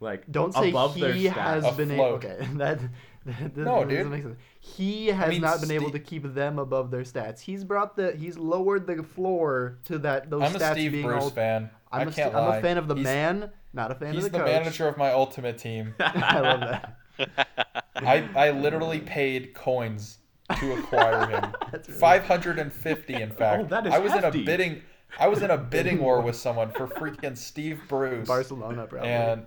[0.00, 1.62] like Don't say above their he stats.
[1.64, 2.04] has been able.
[2.04, 2.78] Okay, that,
[3.26, 4.10] that doesn't, No, doesn't dude.
[4.10, 4.36] make sense.
[4.60, 7.40] He has mean, not been able to keep them above their stats.
[7.40, 8.12] He's brought the.
[8.12, 10.28] He's lowered the floor to that.
[10.30, 11.30] Those I'm a stats Steve being Bruce all.
[11.30, 11.70] fan.
[11.90, 12.40] I'm, I a, can't st- lie.
[12.52, 14.52] I'm a fan of the He's- man, not a fan He's of the the, coach.
[14.52, 15.94] manager of my ultimate team.
[16.00, 16.96] I love that.
[17.96, 20.18] I, I literally paid coins
[20.58, 21.44] to acquire him.
[21.72, 23.64] Really- Five hundred and fifty, in fact.
[23.64, 24.38] Oh, that is I was hefty.
[24.38, 24.82] in a bidding.
[25.18, 29.08] I was in a bidding war with someone for freaking Steve Bruce, Barcelona, probably.
[29.10, 29.46] And-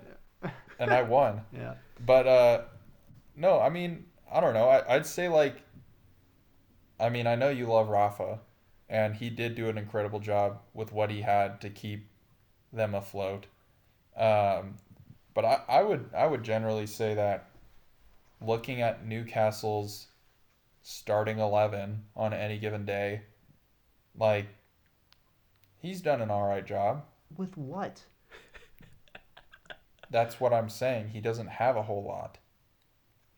[0.79, 1.41] and I won.
[1.53, 1.75] yeah.
[2.03, 2.61] But uh,
[3.35, 4.67] no, I mean, I don't know.
[4.67, 5.61] I, I'd say like,
[6.99, 8.39] I mean, I know you love Rafa,
[8.89, 12.07] and he did do an incredible job with what he had to keep
[12.73, 13.45] them afloat.
[14.17, 14.75] Um,
[15.33, 17.49] but I, I would I would generally say that
[18.41, 20.07] looking at Newcastle's
[20.81, 23.21] starting eleven on any given day,
[24.17, 24.47] like
[25.77, 27.03] he's done an all right job.
[27.37, 28.03] With what?
[30.11, 31.09] That's what I'm saying.
[31.09, 32.37] He doesn't have a whole lot,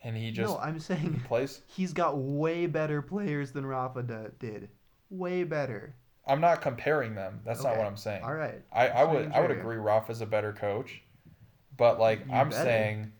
[0.03, 1.61] and he just no, I'm saying plays.
[1.67, 4.69] he's got way better players than Rafa did.
[5.11, 5.95] Way better.
[6.25, 7.41] I'm not comparing them.
[7.45, 8.23] That's not what I'm saying.
[8.23, 8.61] All right.
[8.71, 11.01] I, I would what I would I'm agree Rafa's a better coach,
[11.77, 12.63] but like You I'm better.
[12.63, 13.11] saying,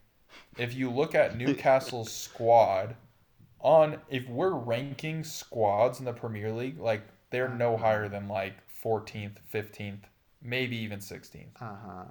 [0.57, 2.95] if you look at Newcastle's squad,
[3.59, 7.83] on if we're ranking squads in the Premier League, like they're no Uh-huh.
[7.85, 10.03] higher than like 14th, 15th,
[10.41, 11.61] maybe even 16th.
[11.61, 12.05] Uh huh.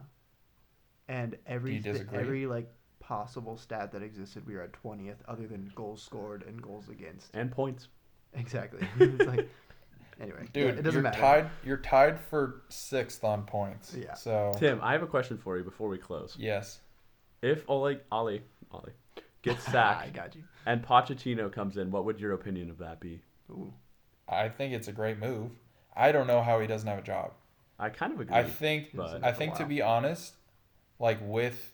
[1.09, 2.19] And every disagree?
[2.21, 2.69] every like
[3.01, 7.35] possible stat that existed, we were at twentieth, other than goals scored and goals against.
[7.35, 7.89] and points.
[8.35, 8.87] Exactly.
[8.99, 9.49] it's like
[10.21, 11.21] anyway, Dude, it doesn't you're matter.
[11.21, 11.51] tied.
[11.65, 13.95] You're tied for sixth on points.
[13.99, 14.15] Yeah.
[14.15, 16.37] So Tim, I have a question for you before we close.
[16.39, 16.81] yes,
[17.43, 18.93] If Ole Ollie Ollie
[19.43, 20.43] gets sacked, I sacked got you.
[20.67, 23.21] and Pochettino comes in, what would your opinion of that be?
[23.51, 23.73] Ooh.
[24.29, 25.51] I think it's a great move.
[25.95, 27.33] I don't know how he doesn't have a job.
[27.79, 28.35] I kind of agree.
[28.35, 30.35] I think but- I think to be honest,
[30.99, 31.73] like with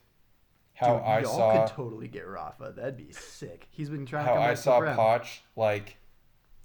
[0.74, 2.72] how Dude, I y'all saw could totally get Rafa.
[2.76, 3.66] That'd be sick.
[3.70, 4.96] He's been trying how to come I saw Prem.
[4.96, 5.96] Poch like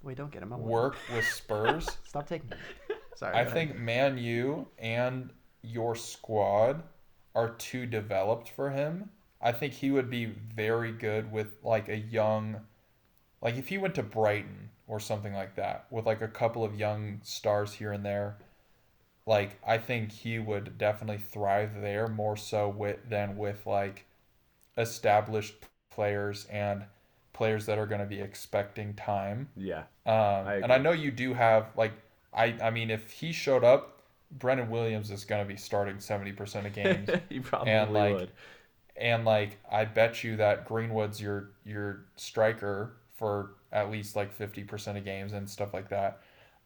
[0.04, 0.52] Wait, don't get him.
[0.52, 2.58] I'm work with Spurs, Stop taking him.
[3.16, 3.34] Sorry.
[3.34, 3.52] I go ahead.
[3.52, 5.30] think Man U and
[5.62, 6.82] your squad
[7.34, 9.10] are too developed for him.
[9.40, 12.60] I think he would be very good with like a young,
[13.40, 16.78] like if he went to Brighton or something like that, with like a couple of
[16.78, 18.36] young stars here and there.
[19.26, 24.04] Like I think he would definitely thrive there more so with than with like
[24.76, 25.54] established
[25.90, 26.84] players and
[27.34, 29.50] players that are going to be expecting time.
[29.56, 29.84] Yeah.
[30.06, 31.92] Um, and I know you do have like
[32.34, 34.02] I I mean if he showed up,
[34.32, 38.32] Brandon Williams is gonna be starting seventy percent of games, he probably and like would.
[38.96, 44.64] and like I bet you that Greenwood's your your striker for at least like fifty
[44.64, 46.20] percent of games and stuff like that.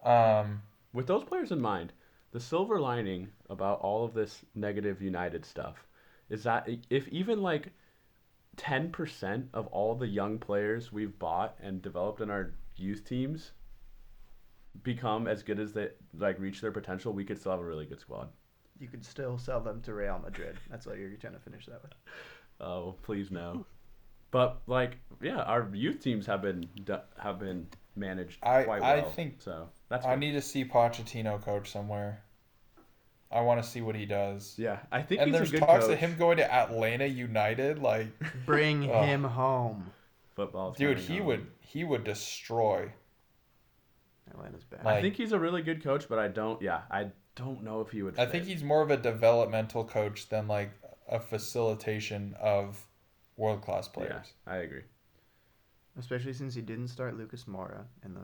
[0.05, 0.63] Um,
[0.93, 1.93] With those players in mind,
[2.33, 5.87] the silver lining about all of this negative United stuff
[6.31, 7.73] is that if even like
[8.59, 13.53] 10% of all the young players we've bought and developed in our youth teams
[14.83, 17.87] become as good as they like reach their potential, we could still have a really
[17.87, 18.29] good squad.
[18.79, 20.57] you could still sell them to Real Madrid.
[20.71, 21.93] That's what you're trying to finish that with.
[22.61, 23.65] Oh, please no.
[24.33, 26.67] But like, yeah, our youth teams have been
[27.19, 29.69] have been managed I- quite I think so.
[29.89, 30.21] That's I good.
[30.21, 32.21] need to see Pochettino coach somewhere.
[33.31, 34.55] I want to see what he does.
[34.57, 35.93] yeah, I think and he's there's a good talks coach.
[35.95, 37.79] of him going to Atlanta United.
[37.79, 38.07] Like,
[38.47, 39.03] Bring Oh.
[39.03, 39.91] him home.
[40.35, 41.27] Football, dude, he on.
[41.27, 42.91] would he would destroy.
[44.31, 44.85] Atlanta's back.
[44.85, 46.61] Like- I think he's a really good coach, but I don't.
[46.63, 48.19] Yeah, I don't know if he would.
[48.19, 48.33] I fit.
[48.33, 50.71] think he's more of a developmental coach than like
[51.09, 52.85] a facilitation of
[53.37, 54.33] world class players.
[54.47, 54.83] Yeah, I agree.
[55.99, 58.21] Especially since he didn't start Lucas Moura in the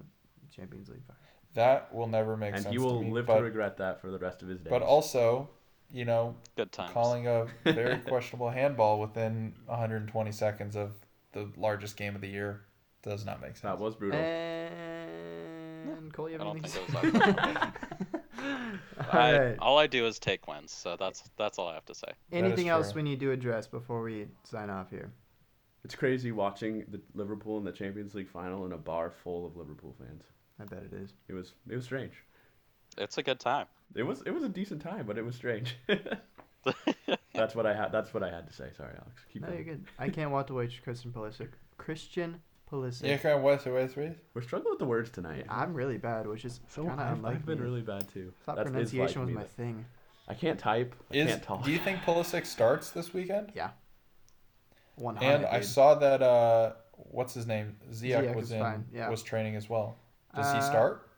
[0.54, 1.20] Champions League final.
[1.54, 3.10] That will never make and sense he will to me.
[3.12, 4.70] live but, to regret that for the rest of his days.
[4.70, 5.48] but also,
[5.92, 6.90] you know, Good times.
[6.92, 10.92] calling a very questionable handball within 120 seconds of
[11.32, 12.62] the largest game of the year
[13.02, 13.62] does not make sense.
[13.62, 14.18] that was brutal.
[14.18, 17.70] And Cole, you have I don't anything think to it was say?
[19.12, 19.56] I, All right.
[19.60, 22.08] All I do is take wins, so that's that's all I have to say.
[22.32, 23.02] Anything else true.
[23.02, 25.12] we need to address before we sign off here?
[25.84, 29.56] It's crazy watching the Liverpool in the Champions League final in a bar full of
[29.56, 30.24] Liverpool fans.
[30.60, 31.12] I bet it is.
[31.28, 32.12] It was it was strange.
[32.96, 33.66] It's a good time.
[33.94, 35.76] It was it was a decent time, but it was strange.
[37.34, 37.92] that's what I had.
[37.92, 38.70] That's what I had to say.
[38.76, 39.24] Sorry, Alex.
[39.32, 39.58] Keep No, going.
[39.64, 39.84] you're good.
[39.98, 41.48] I can't wait to watch Christian Pulisic.
[41.76, 42.40] Christian
[42.70, 43.06] Pulisic.
[43.06, 44.16] Yeah, kind of west, west, west.
[44.32, 45.44] We're struggling with the words tonight.
[45.48, 47.64] I'm really bad, which is so kind of I've, unlike I've been me.
[47.64, 48.32] really bad too.
[48.46, 49.84] Thought That's- pronunciation like was my that- thing.
[50.26, 50.94] I can't type.
[51.12, 51.64] I Is can't talk.
[51.64, 53.52] do you think Pulisic starts this weekend?
[53.54, 53.70] Yeah.
[54.94, 57.76] One And I saw that uh, what's his name?
[57.92, 59.10] Ziyech, Ziyech was is in fine, yeah.
[59.10, 59.98] was training as well.
[60.34, 61.10] Does he Uh, start?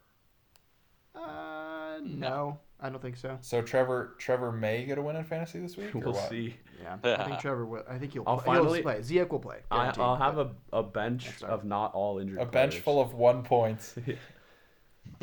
[1.14, 3.38] Uh, no, I don't think so.
[3.40, 5.90] So Trevor Trevor may get a win in fantasy this week.
[5.94, 6.28] we'll what?
[6.28, 6.56] see.
[6.82, 7.82] Yeah, I think Trevor will.
[7.88, 8.24] I think he'll.
[8.26, 8.56] I'll play.
[8.56, 8.98] finally- he'll play.
[9.00, 9.58] Ziyech will play.
[9.70, 12.38] I, I'll have a, a bench of not all injured.
[12.40, 13.94] A bench full of one points.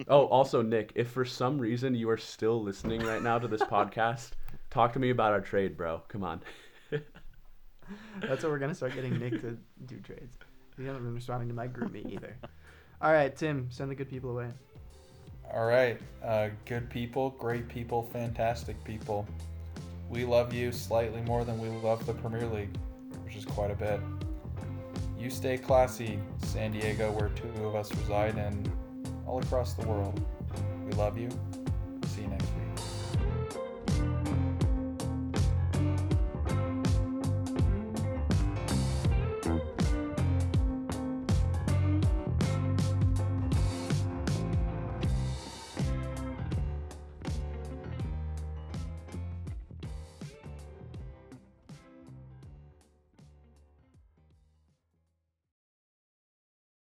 [0.08, 3.62] Oh, also, Nick, if for some reason you are still listening right now to this
[3.62, 4.32] podcast,
[4.72, 6.02] talk to me about our trade, bro.
[6.08, 6.42] Come on.
[6.90, 10.38] That's what we're gonna start getting Nick to do trades.
[10.78, 12.36] He hasn't been responding to my GroupMe either.
[13.04, 14.48] All right, Tim, send the good people away.
[15.54, 19.28] All right, uh, good people, great people, fantastic people.
[20.10, 22.74] We love you slightly more than we love the Premier League,
[23.26, 24.00] which is quite a bit.
[25.20, 28.72] You stay classy, San Diego, where two of us reside, and
[29.28, 30.26] all across the world.
[30.86, 31.28] We love you.
[32.08, 32.63] See you next week.